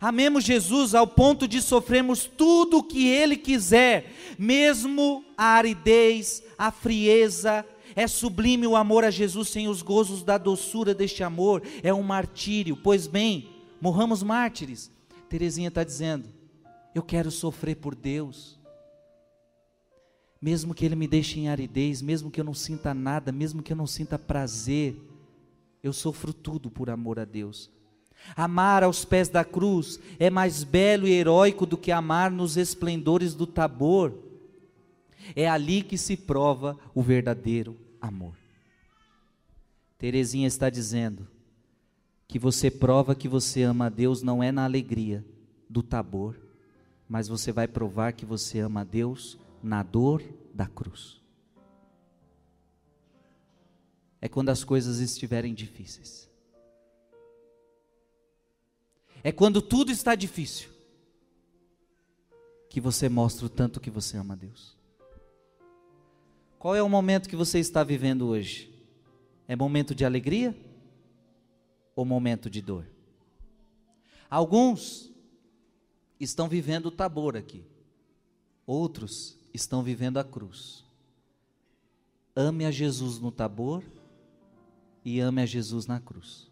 Amemos 0.00 0.42
Jesus 0.42 0.94
ao 0.94 1.06
ponto 1.06 1.46
de 1.46 1.62
sofrermos 1.62 2.24
tudo 2.24 2.78
o 2.78 2.82
que 2.82 3.06
Ele 3.06 3.36
quiser, 3.36 4.12
mesmo 4.36 5.24
a 5.36 5.44
aridez, 5.54 6.42
a 6.58 6.72
frieza, 6.72 7.64
é 7.96 8.06
sublime 8.06 8.66
o 8.66 8.76
amor 8.76 9.04
a 9.04 9.10
Jesus 9.10 9.48
sem 9.48 9.68
os 9.68 9.80
gozos 9.80 10.22
da 10.22 10.36
doçura 10.36 10.94
deste 10.94 11.22
amor, 11.22 11.62
é 11.82 11.94
um 11.94 12.02
martírio. 12.02 12.76
Pois 12.76 13.06
bem, 13.06 13.48
morramos 13.80 14.22
mártires. 14.22 14.90
Terezinha 15.28 15.68
está 15.68 15.84
dizendo: 15.84 16.28
Eu 16.94 17.02
quero 17.02 17.30
sofrer 17.30 17.76
por 17.76 17.94
Deus. 17.94 18.58
Mesmo 20.40 20.74
que 20.74 20.84
Ele 20.84 20.96
me 20.96 21.06
deixe 21.06 21.40
em 21.40 21.48
aridez, 21.48 22.02
mesmo 22.02 22.30
que 22.30 22.40
eu 22.40 22.44
não 22.44 22.52
sinta 22.52 22.92
nada, 22.92 23.32
mesmo 23.32 23.62
que 23.62 23.72
eu 23.72 23.76
não 23.76 23.86
sinta 23.86 24.18
prazer, 24.18 24.96
Eu 25.82 25.92
sofro 25.92 26.32
tudo 26.32 26.70
por 26.70 26.90
amor 26.90 27.18
a 27.18 27.24
Deus. 27.24 27.70
Amar 28.34 28.82
aos 28.82 29.04
pés 29.04 29.28
da 29.28 29.44
cruz 29.44 30.00
é 30.18 30.30
mais 30.30 30.64
belo 30.64 31.06
e 31.06 31.12
heróico 31.12 31.66
do 31.66 31.76
que 31.76 31.92
amar 31.92 32.30
nos 32.30 32.56
esplendores 32.56 33.34
do 33.34 33.46
Tabor. 33.46 34.14
É 35.36 35.46
ali 35.46 35.82
que 35.82 35.98
se 35.98 36.16
prova 36.16 36.78
o 36.94 37.02
verdadeiro 37.02 37.83
amor. 38.06 38.36
Terezinha 39.98 40.46
está 40.46 40.68
dizendo 40.68 41.26
que 42.28 42.38
você 42.38 42.70
prova 42.70 43.14
que 43.14 43.28
você 43.28 43.62
ama 43.62 43.86
a 43.86 43.88
Deus 43.88 44.22
não 44.22 44.42
é 44.42 44.52
na 44.52 44.64
alegria 44.64 45.24
do 45.68 45.82
Tabor, 45.82 46.36
mas 47.08 47.28
você 47.28 47.52
vai 47.52 47.66
provar 47.66 48.12
que 48.12 48.26
você 48.26 48.60
ama 48.60 48.82
a 48.82 48.84
Deus 48.84 49.38
na 49.62 49.82
dor 49.82 50.22
da 50.52 50.66
cruz. 50.66 51.20
É 54.20 54.28
quando 54.28 54.50
as 54.50 54.64
coisas 54.64 54.98
estiverem 54.98 55.54
difíceis. 55.54 56.30
É 59.22 59.32
quando 59.32 59.62
tudo 59.62 59.90
está 59.90 60.14
difícil 60.14 60.68
que 62.68 62.80
você 62.80 63.08
mostra 63.08 63.46
o 63.46 63.48
tanto 63.48 63.80
que 63.80 63.90
você 63.90 64.16
ama 64.16 64.34
a 64.34 64.36
Deus. 64.36 64.73
Qual 66.64 66.74
é 66.74 66.82
o 66.82 66.88
momento 66.88 67.28
que 67.28 67.36
você 67.36 67.58
está 67.58 67.84
vivendo 67.84 68.26
hoje? 68.26 68.74
É 69.46 69.54
momento 69.54 69.94
de 69.94 70.02
alegria 70.02 70.56
ou 71.94 72.06
momento 72.06 72.48
de 72.48 72.62
dor? 72.62 72.86
Alguns 74.30 75.12
estão 76.18 76.48
vivendo 76.48 76.86
o 76.86 76.90
tabor 76.90 77.36
aqui, 77.36 77.66
outros 78.66 79.38
estão 79.52 79.82
vivendo 79.82 80.16
a 80.16 80.24
cruz. 80.24 80.82
Ame 82.34 82.64
a 82.64 82.70
Jesus 82.70 83.18
no 83.18 83.30
tabor 83.30 83.84
e 85.04 85.20
ame 85.20 85.42
a 85.42 85.46
Jesus 85.46 85.86
na 85.86 86.00
cruz. 86.00 86.50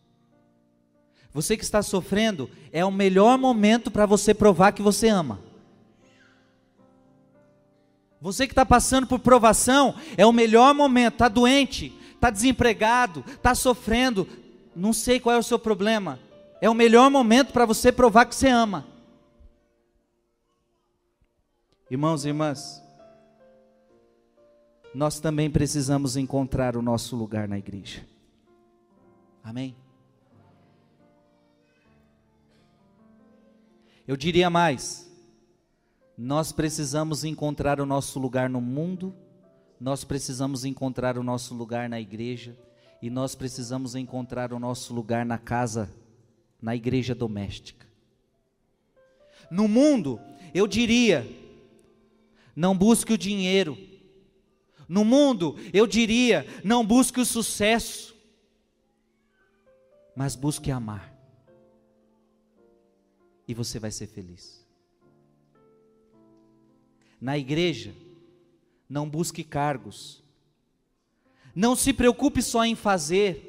Você 1.33 1.57
que 1.57 1.65
está 1.65 1.83
sofrendo, 1.83 2.51
é 2.71 2.85
o 2.85 2.93
melhor 2.93 3.39
momento 3.39 3.91
para 3.91 4.05
você 4.05 4.35
provar 4.35 4.73
que 4.73 4.83
você 4.83 5.09
ama. 5.09 5.52
Você 8.23 8.47
que 8.47 8.53
está 8.53 8.65
passando 8.65 9.05
por 9.05 9.19
provação, 9.19 9.97
é 10.17 10.25
o 10.25 10.33
melhor 10.33 10.73
momento. 10.73 11.15
Está 11.15 11.29
doente, 11.29 11.93
está 12.15 12.31
desempregado, 12.31 13.25
está 13.27 13.53
sofrendo, 13.53 14.29
não 14.77 14.93
sei 14.93 15.19
qual 15.19 15.35
é 15.35 15.39
o 15.41 15.43
seu 15.43 15.59
problema. 15.59 16.21
É 16.61 16.71
o 16.71 16.75
melhor 16.75 17.11
momento 17.11 17.53
para 17.53 17.67
você 17.67 17.91
provar 17.91 18.27
que 18.27 18.37
você 18.37 18.47
ama. 18.47 18.87
Irmãos 21.91 22.25
e 22.25 22.29
irmãs, 22.29 22.81
nós 24.95 25.19
também 25.19 25.51
precisamos 25.51 26.17
encontrar 26.17 26.77
o 26.77 26.83
nosso 26.83 27.17
lugar 27.17 27.49
na 27.49 27.59
igreja. 27.59 28.07
Amém? 29.43 29.75
Eu 34.07 34.17
diria 34.17 34.49
mais: 34.49 35.12
nós 36.23 36.53
precisamos 36.53 37.25
encontrar 37.25 37.81
o 37.81 37.85
nosso 37.85 38.21
lugar 38.21 38.49
no 38.49 38.61
mundo, 38.61 39.13
nós 39.81 40.05
precisamos 40.05 40.65
encontrar 40.65 41.19
o 41.19 41.23
nosso 41.25 41.53
lugar 41.53 41.89
na 41.89 42.01
igreja 42.01 42.57
e 43.03 43.11
nós 43.11 43.35
precisamos 43.35 43.97
encontrar 43.97 44.53
o 44.53 44.59
nosso 44.61 44.95
lugar 44.95 45.27
na 45.27 45.37
casa, 45.37 45.93
na 46.61 46.77
igreja 46.77 47.13
doméstica. 47.13 47.89
No 49.51 49.67
mundo, 49.67 50.21
eu 50.55 50.69
diria, 50.69 51.27
não 52.55 52.79
busque 52.79 53.13
o 53.13 53.19
dinheiro. 53.19 53.77
No 54.89 55.05
mundo, 55.05 55.57
eu 55.73 55.89
diria, 55.89 56.47
não 56.63 56.87
busque 56.87 57.19
o 57.19 57.27
sucesso, 57.27 58.15
mas 60.15 60.37
busque 60.37 60.71
amar 60.71 61.13
e 63.49 63.53
você 63.53 63.81
vai 63.81 63.91
ser 63.91 64.07
feliz. 64.07 64.62
Na 67.23 67.39
igreja, 67.39 67.95
não 68.89 69.09
busque 69.09 69.45
cargos, 69.45 70.21
não 71.55 71.77
se 71.77 71.93
preocupe 71.93 72.43
só 72.43 72.65
em 72.65 72.75
fazer, 72.75 73.49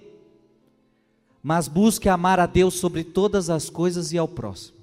mas 1.41 1.67
busque 1.67 2.07
amar 2.07 2.39
a 2.39 2.45
Deus 2.45 2.75
sobre 2.75 3.03
todas 3.03 3.49
as 3.49 3.71
coisas 3.71 4.13
e 4.13 4.17
ao 4.19 4.27
próximo. 4.27 4.77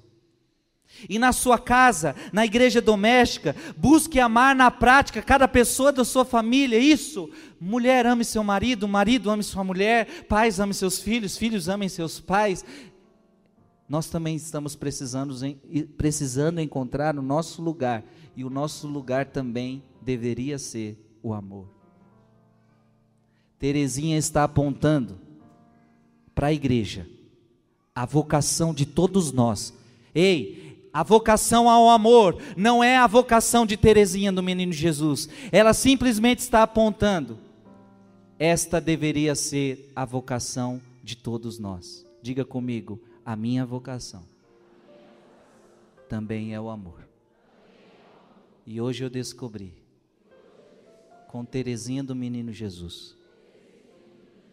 E 1.07 1.17
na 1.17 1.31
sua 1.31 1.57
casa, 1.57 2.13
na 2.33 2.45
igreja 2.45 2.81
doméstica, 2.81 3.55
busque 3.77 4.19
amar 4.19 4.53
na 4.53 4.69
prática 4.69 5.21
cada 5.21 5.47
pessoa 5.47 5.93
da 5.93 6.03
sua 6.03 6.25
família. 6.25 6.77
Isso, 6.77 7.29
mulher 7.61 8.05
ame 8.05 8.25
seu 8.25 8.43
marido, 8.43 8.89
marido 8.89 9.31
ame 9.31 9.41
sua 9.41 9.63
mulher, 9.63 10.25
pais 10.27 10.59
ame 10.59 10.73
seus 10.73 10.99
filhos, 10.99 11.37
filhos 11.37 11.69
amem 11.69 11.87
seus 11.87 12.19
pais 12.19 12.65
nós 13.91 14.07
também 14.07 14.37
estamos 14.37 14.73
precisando, 14.73 15.35
precisando 15.97 16.61
encontrar 16.61 17.19
o 17.19 17.21
nosso 17.21 17.61
lugar, 17.61 18.05
e 18.35 18.43
o 18.43 18.49
nosso 18.49 18.87
lugar 18.87 19.25
também 19.27 19.83
deveria 20.01 20.57
ser 20.57 20.97
o 21.21 21.33
amor. 21.33 21.67
Terezinha 23.59 24.17
está 24.17 24.43
apontando 24.43 25.19
para 26.33 26.47
a 26.47 26.53
igreja 26.53 27.07
a 27.93 28.05
vocação 28.05 28.73
de 28.73 28.85
todos 28.85 29.31
nós. 29.31 29.73
Ei, 30.15 30.89
a 30.93 31.03
vocação 31.03 31.69
ao 31.69 31.89
amor 31.89 32.41
não 32.57 32.83
é 32.83 32.97
a 32.97 33.07
vocação 33.07 33.65
de 33.65 33.77
Terezinha 33.77 34.31
do 34.31 34.41
menino 34.41 34.73
Jesus. 34.73 35.29
Ela 35.51 35.73
simplesmente 35.73 36.39
está 36.39 36.63
apontando. 36.63 37.37
Esta 38.39 38.81
deveria 38.81 39.35
ser 39.35 39.91
a 39.95 40.03
vocação 40.03 40.81
de 41.03 41.15
todos 41.15 41.59
nós. 41.59 42.05
Diga 42.21 42.43
comigo, 42.43 42.99
a 43.23 43.35
minha 43.35 43.65
vocação 43.65 44.23
também 46.11 46.53
é 46.53 46.59
o 46.59 46.69
amor. 46.69 47.10
E 48.65 48.79
hoje 48.79 49.03
eu 49.03 49.09
descobri, 49.09 49.83
com 51.27 51.43
Terezinha 51.43 52.03
do 52.03 52.15
Menino 52.15 52.51
Jesus, 52.51 53.17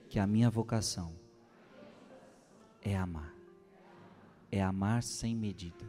que 0.09 0.18
a 0.18 0.26
minha 0.26 0.48
vocação 0.48 1.14
é 2.80 2.96
amar. 2.96 3.34
É 4.50 4.62
amar 4.62 5.02
sem 5.02 5.36
medida. 5.36 5.84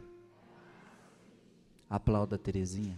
Aplauda 1.88 2.36
Terezinha. 2.36 2.96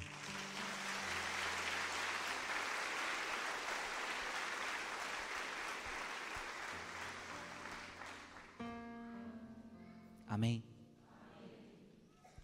Amém? 10.26 10.64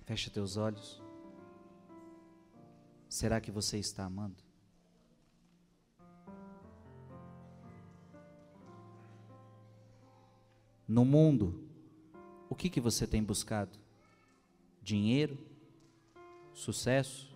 Fecha 0.05 0.31
teus 0.31 0.57
olhos. 0.57 1.08
Será 3.09 3.41
que 3.41 3.51
você 3.51 3.79
está 3.79 4.05
amando? 4.05 4.37
No 10.87 11.05
mundo, 11.05 11.69
o 12.49 12.55
que, 12.55 12.71
que 12.71 12.81
você 12.81 13.07
tem 13.07 13.23
buscado? 13.23 13.79
Dinheiro? 14.83 15.39
Sucesso? 16.55 17.35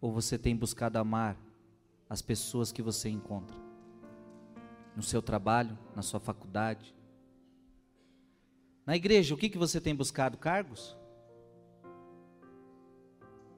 Ou 0.00 0.12
você 0.12 0.38
tem 0.38 0.56
buscado 0.56 0.98
amar 0.98 1.36
as 2.08 2.22
pessoas 2.22 2.70
que 2.70 2.82
você 2.82 3.08
encontra? 3.08 3.56
No 4.94 5.02
seu 5.02 5.20
trabalho, 5.20 5.78
na 5.94 6.02
sua 6.02 6.20
faculdade, 6.20 6.94
na 8.86 8.94
igreja, 8.94 9.34
o 9.34 9.36
que, 9.36 9.48
que 9.48 9.58
você 9.58 9.80
tem 9.80 9.94
buscado? 9.94 10.38
Cargos? 10.38 10.96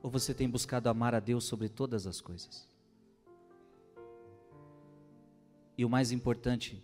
Ou 0.02 0.10
você 0.10 0.32
tem 0.32 0.48
buscado 0.48 0.88
amar 0.88 1.14
a 1.14 1.20
Deus 1.20 1.44
sobre 1.44 1.68
todas 1.68 2.06
as 2.06 2.20
coisas? 2.20 2.68
E 5.76 5.84
o 5.84 5.88
mais 5.88 6.12
importante, 6.12 6.82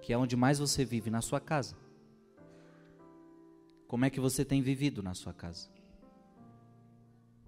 que 0.00 0.12
é 0.12 0.18
onde 0.18 0.36
mais 0.36 0.58
você 0.58 0.84
vive, 0.84 1.10
na 1.10 1.20
sua 1.20 1.40
casa. 1.40 1.76
Como 3.86 4.04
é 4.04 4.10
que 4.10 4.20
você 4.20 4.44
tem 4.44 4.62
vivido 4.62 5.02
na 5.02 5.14
sua 5.14 5.32
casa? 5.32 5.68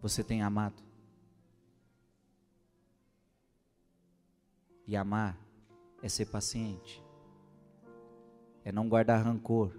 Você 0.01 0.23
tem 0.23 0.43
amado? 0.43 0.83
E 4.87 4.97
amar 4.97 5.39
é 6.03 6.09
ser 6.09 6.27
paciente, 6.27 7.03
é 8.65 8.73
não 8.73 8.89
guardar 8.89 9.23
rancor, 9.23 9.73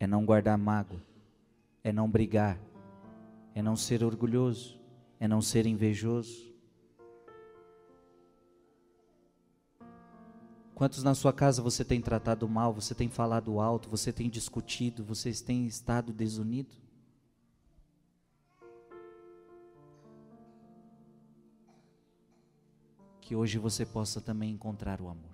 é 0.00 0.06
não 0.06 0.24
guardar 0.24 0.56
mágoa, 0.56 1.00
é 1.84 1.92
não 1.92 2.10
brigar, 2.10 2.58
é 3.58 3.62
não 3.62 3.74
ser 3.74 4.04
orgulhoso, 4.04 4.78
é 5.18 5.26
não 5.26 5.42
ser 5.42 5.66
invejoso. 5.66 6.54
Quantos 10.76 11.02
na 11.02 11.12
sua 11.12 11.32
casa 11.32 11.60
você 11.60 11.84
tem 11.84 12.00
tratado 12.00 12.48
mal, 12.48 12.72
você 12.72 12.94
tem 12.94 13.08
falado 13.08 13.58
alto, 13.58 13.90
você 13.90 14.12
tem 14.12 14.30
discutido, 14.30 15.02
vocês 15.02 15.40
têm 15.40 15.66
estado 15.66 16.12
desunidos? 16.12 16.78
Que 23.20 23.34
hoje 23.34 23.58
você 23.58 23.84
possa 23.84 24.20
também 24.20 24.52
encontrar 24.52 25.00
o 25.00 25.08
amor. 25.08 25.27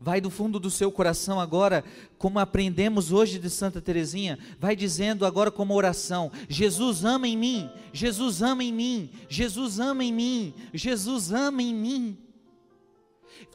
Vai 0.00 0.20
do 0.20 0.30
fundo 0.30 0.60
do 0.60 0.70
seu 0.70 0.92
coração 0.92 1.40
agora, 1.40 1.84
como 2.18 2.38
aprendemos 2.38 3.12
hoje 3.12 3.38
de 3.38 3.48
Santa 3.48 3.80
Teresinha, 3.80 4.38
vai 4.58 4.76
dizendo 4.76 5.24
agora 5.24 5.50
como 5.50 5.74
oração: 5.74 6.30
Jesus 6.48 7.04
ama 7.04 7.26
em 7.26 7.36
mim, 7.36 7.70
Jesus 7.92 8.42
ama 8.42 8.62
em 8.62 8.72
mim, 8.72 9.10
Jesus 9.28 9.80
ama 9.80 10.04
em 10.04 10.12
mim, 10.12 10.54
Jesus 10.72 11.32
ama 11.32 11.62
em 11.62 11.74
mim. 11.74 12.18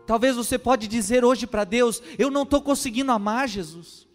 Talvez 0.06 0.36
você 0.36 0.58
pode 0.58 0.88
dizer 0.88 1.24
hoje 1.24 1.46
para 1.46 1.64
Deus: 1.64 2.02
eu 2.18 2.32
não 2.32 2.44
estou 2.44 2.62
conseguindo 2.62 3.12
amar 3.12 3.48
Jesus. 3.48 4.08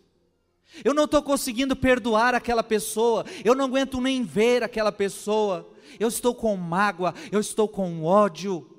Eu 0.83 0.93
não 0.93 1.05
estou 1.05 1.23
conseguindo 1.23 1.77
perdoar 1.77 2.35
aquela 2.35 2.63
pessoa, 2.63 3.25
eu 3.45 3.55
não 3.55 3.67
aguento 3.67 4.01
nem 4.01 4.25
ver 4.25 4.65
aquela 4.65 4.91
pessoa, 4.91 5.71
eu 6.01 6.09
estou 6.09 6.35
com 6.35 6.57
mágoa, 6.57 7.15
eu 7.31 7.39
estou 7.39 7.69
com 7.69 8.03
ódio. 8.03 8.74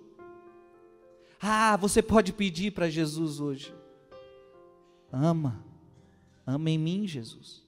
Ah, 1.42 1.78
você 1.78 2.02
pode 2.02 2.34
pedir 2.34 2.72
para 2.72 2.90
Jesus 2.90 3.40
hoje. 3.40 3.74
Ama, 5.12 5.64
ama 6.46 6.70
em 6.70 6.78
mim, 6.78 7.08
Jesus. 7.08 7.66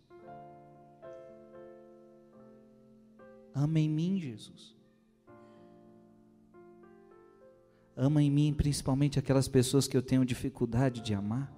Ama 3.54 3.80
em 3.80 3.90
mim, 3.90 4.20
Jesus. 4.20 4.76
Ama 7.96 8.22
em 8.22 8.30
mim, 8.30 8.54
principalmente 8.54 9.18
aquelas 9.18 9.48
pessoas 9.48 9.88
que 9.88 9.98
eu 9.98 10.02
tenho 10.04 10.24
dificuldade 10.24 11.02
de 11.02 11.16
amar. 11.16 11.57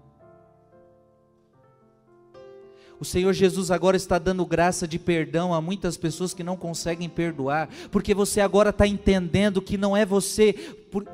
O 3.00 3.06
Senhor 3.06 3.32
Jesus 3.32 3.72
agora 3.72 3.95
está 3.95 4.20
dando 4.20 4.45
graça 4.45 4.86
de 4.86 5.00
perdão 5.00 5.54
a 5.54 5.62
muitas 5.62 5.95
pessoas 5.95 6.34
que 6.34 6.43
não 6.43 6.58
conseguem 6.58 7.08
perdoar, 7.08 7.70
porque 7.91 8.14
você 8.14 8.41
agora 8.41 8.72
está 8.72 8.86
entendendo 8.86 9.62
que 9.62 9.78
não 9.78 9.95
é 9.95 10.06
você. 10.06 10.54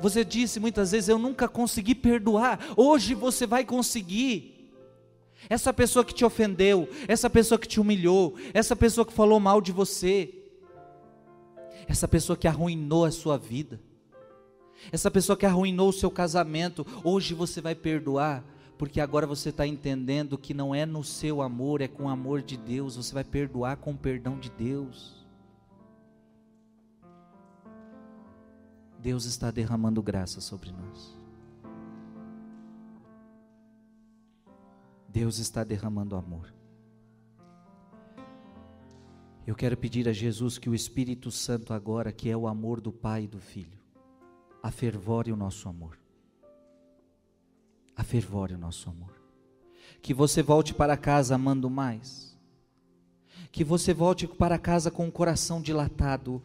Você 0.02 0.24
disse 0.24 0.58
muitas 0.58 0.90
vezes: 0.90 1.08
Eu 1.08 1.18
nunca 1.18 1.46
consegui 1.46 1.94
perdoar, 1.94 2.58
hoje 2.76 3.14
você 3.14 3.46
vai 3.46 3.64
conseguir. 3.64 4.54
Essa 5.48 5.72
pessoa 5.72 6.04
que 6.04 6.12
te 6.12 6.24
ofendeu, 6.24 6.88
essa 7.06 7.30
pessoa 7.30 7.56
que 7.56 7.68
te 7.68 7.78
humilhou, 7.78 8.34
essa 8.52 8.74
pessoa 8.74 9.06
que 9.06 9.12
falou 9.12 9.38
mal 9.38 9.60
de 9.60 9.70
você, 9.70 10.34
essa 11.86 12.08
pessoa 12.08 12.36
que 12.36 12.48
arruinou 12.48 13.04
a 13.04 13.12
sua 13.12 13.38
vida, 13.38 13.80
essa 14.90 15.08
pessoa 15.08 15.36
que 15.36 15.46
arruinou 15.46 15.90
o 15.90 15.92
seu 15.92 16.10
casamento, 16.10 16.84
hoje 17.04 17.32
você 17.32 17.60
vai 17.60 17.76
perdoar 17.76 18.44
porque 18.78 19.00
agora 19.00 19.26
você 19.26 19.48
está 19.48 19.66
entendendo 19.66 20.36
que 20.36 20.52
não 20.52 20.74
é 20.74 20.84
no 20.84 21.02
seu 21.02 21.40
amor, 21.40 21.80
é 21.80 21.88
com 21.88 22.04
o 22.04 22.08
amor 22.08 22.42
de 22.42 22.56
Deus, 22.56 22.96
você 22.96 23.14
vai 23.14 23.24
perdoar 23.24 23.78
com 23.78 23.92
o 23.92 23.96
perdão 23.96 24.38
de 24.38 24.50
Deus. 24.50 25.24
Deus 29.00 29.24
está 29.24 29.50
derramando 29.50 30.02
graça 30.02 30.40
sobre 30.40 30.72
nós. 30.72 31.16
Deus 35.08 35.38
está 35.38 35.64
derramando 35.64 36.14
amor. 36.14 36.52
Eu 39.46 39.54
quero 39.54 39.76
pedir 39.76 40.08
a 40.08 40.12
Jesus 40.12 40.58
que 40.58 40.68
o 40.68 40.74
Espírito 40.74 41.30
Santo, 41.30 41.72
agora, 41.72 42.12
que 42.12 42.28
é 42.28 42.36
o 42.36 42.48
amor 42.48 42.80
do 42.80 42.92
Pai 42.92 43.24
e 43.24 43.28
do 43.28 43.38
Filho, 43.38 43.78
afervore 44.62 45.32
o 45.32 45.36
nosso 45.36 45.68
amor 45.68 46.05
afervore 47.96 48.54
o 48.54 48.58
nosso 48.58 48.90
amor. 48.90 49.14
Que 50.02 50.12
você 50.12 50.42
volte 50.42 50.74
para 50.74 50.96
casa 50.96 51.34
amando 51.34 51.70
mais. 51.70 52.36
Que 53.50 53.64
você 53.64 53.94
volte 53.94 54.26
para 54.26 54.58
casa 54.58 54.90
com 54.90 55.08
o 55.08 55.12
coração 55.12 55.62
dilatado, 55.62 56.42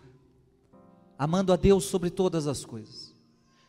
amando 1.20 1.52
a 1.52 1.58
Deus 1.58 1.84
sobre 1.84 2.10
todas 2.10 2.48
as 2.48 2.64
coisas. 2.64 3.14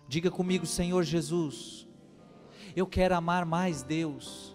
Diga 0.07 0.30
comigo, 0.30 0.64
Senhor 0.64 1.03
Jesus, 1.03 1.87
eu 2.76 2.87
quero 2.87 3.16
amar 3.16 3.45
mais 3.45 3.83
Deus. 3.83 4.55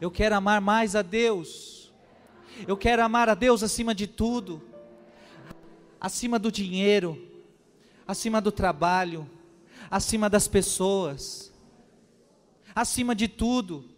Eu 0.00 0.10
quero 0.10 0.34
amar 0.34 0.60
mais 0.60 0.96
a 0.96 1.02
Deus. 1.02 1.92
Eu 2.66 2.76
quero 2.76 3.04
amar 3.04 3.28
a 3.28 3.34
Deus 3.34 3.62
acima 3.62 3.94
de 3.94 4.06
tudo, 4.06 4.62
acima 6.00 6.38
do 6.38 6.50
dinheiro, 6.50 7.22
acima 8.06 8.40
do 8.40 8.50
trabalho, 8.50 9.28
acima 9.90 10.30
das 10.30 10.48
pessoas 10.48 11.52
acima 12.76 13.14
de 13.14 13.26
tudo, 13.26 13.88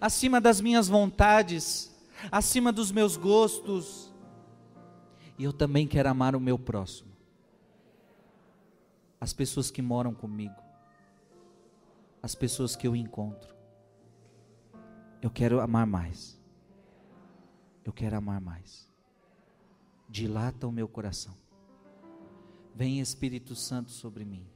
acima 0.00 0.40
das 0.40 0.60
minhas 0.60 0.88
vontades, 0.88 1.92
acima 2.30 2.72
dos 2.72 2.92
meus 2.92 3.16
gostos. 3.16 4.14
E 5.36 5.42
eu 5.42 5.52
também 5.52 5.88
quero 5.88 6.08
amar 6.08 6.36
o 6.36 6.40
meu 6.40 6.56
próximo, 6.56 7.10
as 9.20 9.32
pessoas 9.32 9.72
que 9.72 9.82
moram 9.82 10.14
comigo, 10.14 10.54
as 12.22 12.36
pessoas 12.36 12.76
que 12.76 12.86
eu 12.86 12.94
encontro. 12.94 13.52
Eu 15.20 15.30
quero 15.30 15.60
amar 15.60 15.86
mais. 15.86 16.40
Eu 17.84 17.92
quero 17.92 18.16
amar 18.16 18.40
mais. 18.40 18.88
Dilata 20.08 20.68
o 20.68 20.72
meu 20.72 20.86
coração. 20.86 21.34
Vem 22.74 23.00
Espírito 23.00 23.56
Santo 23.56 23.90
sobre 23.90 24.24
mim 24.24 24.46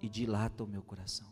e 0.00 0.08
dilata 0.08 0.64
o 0.64 0.66
meu 0.66 0.82
coração. 0.82 1.31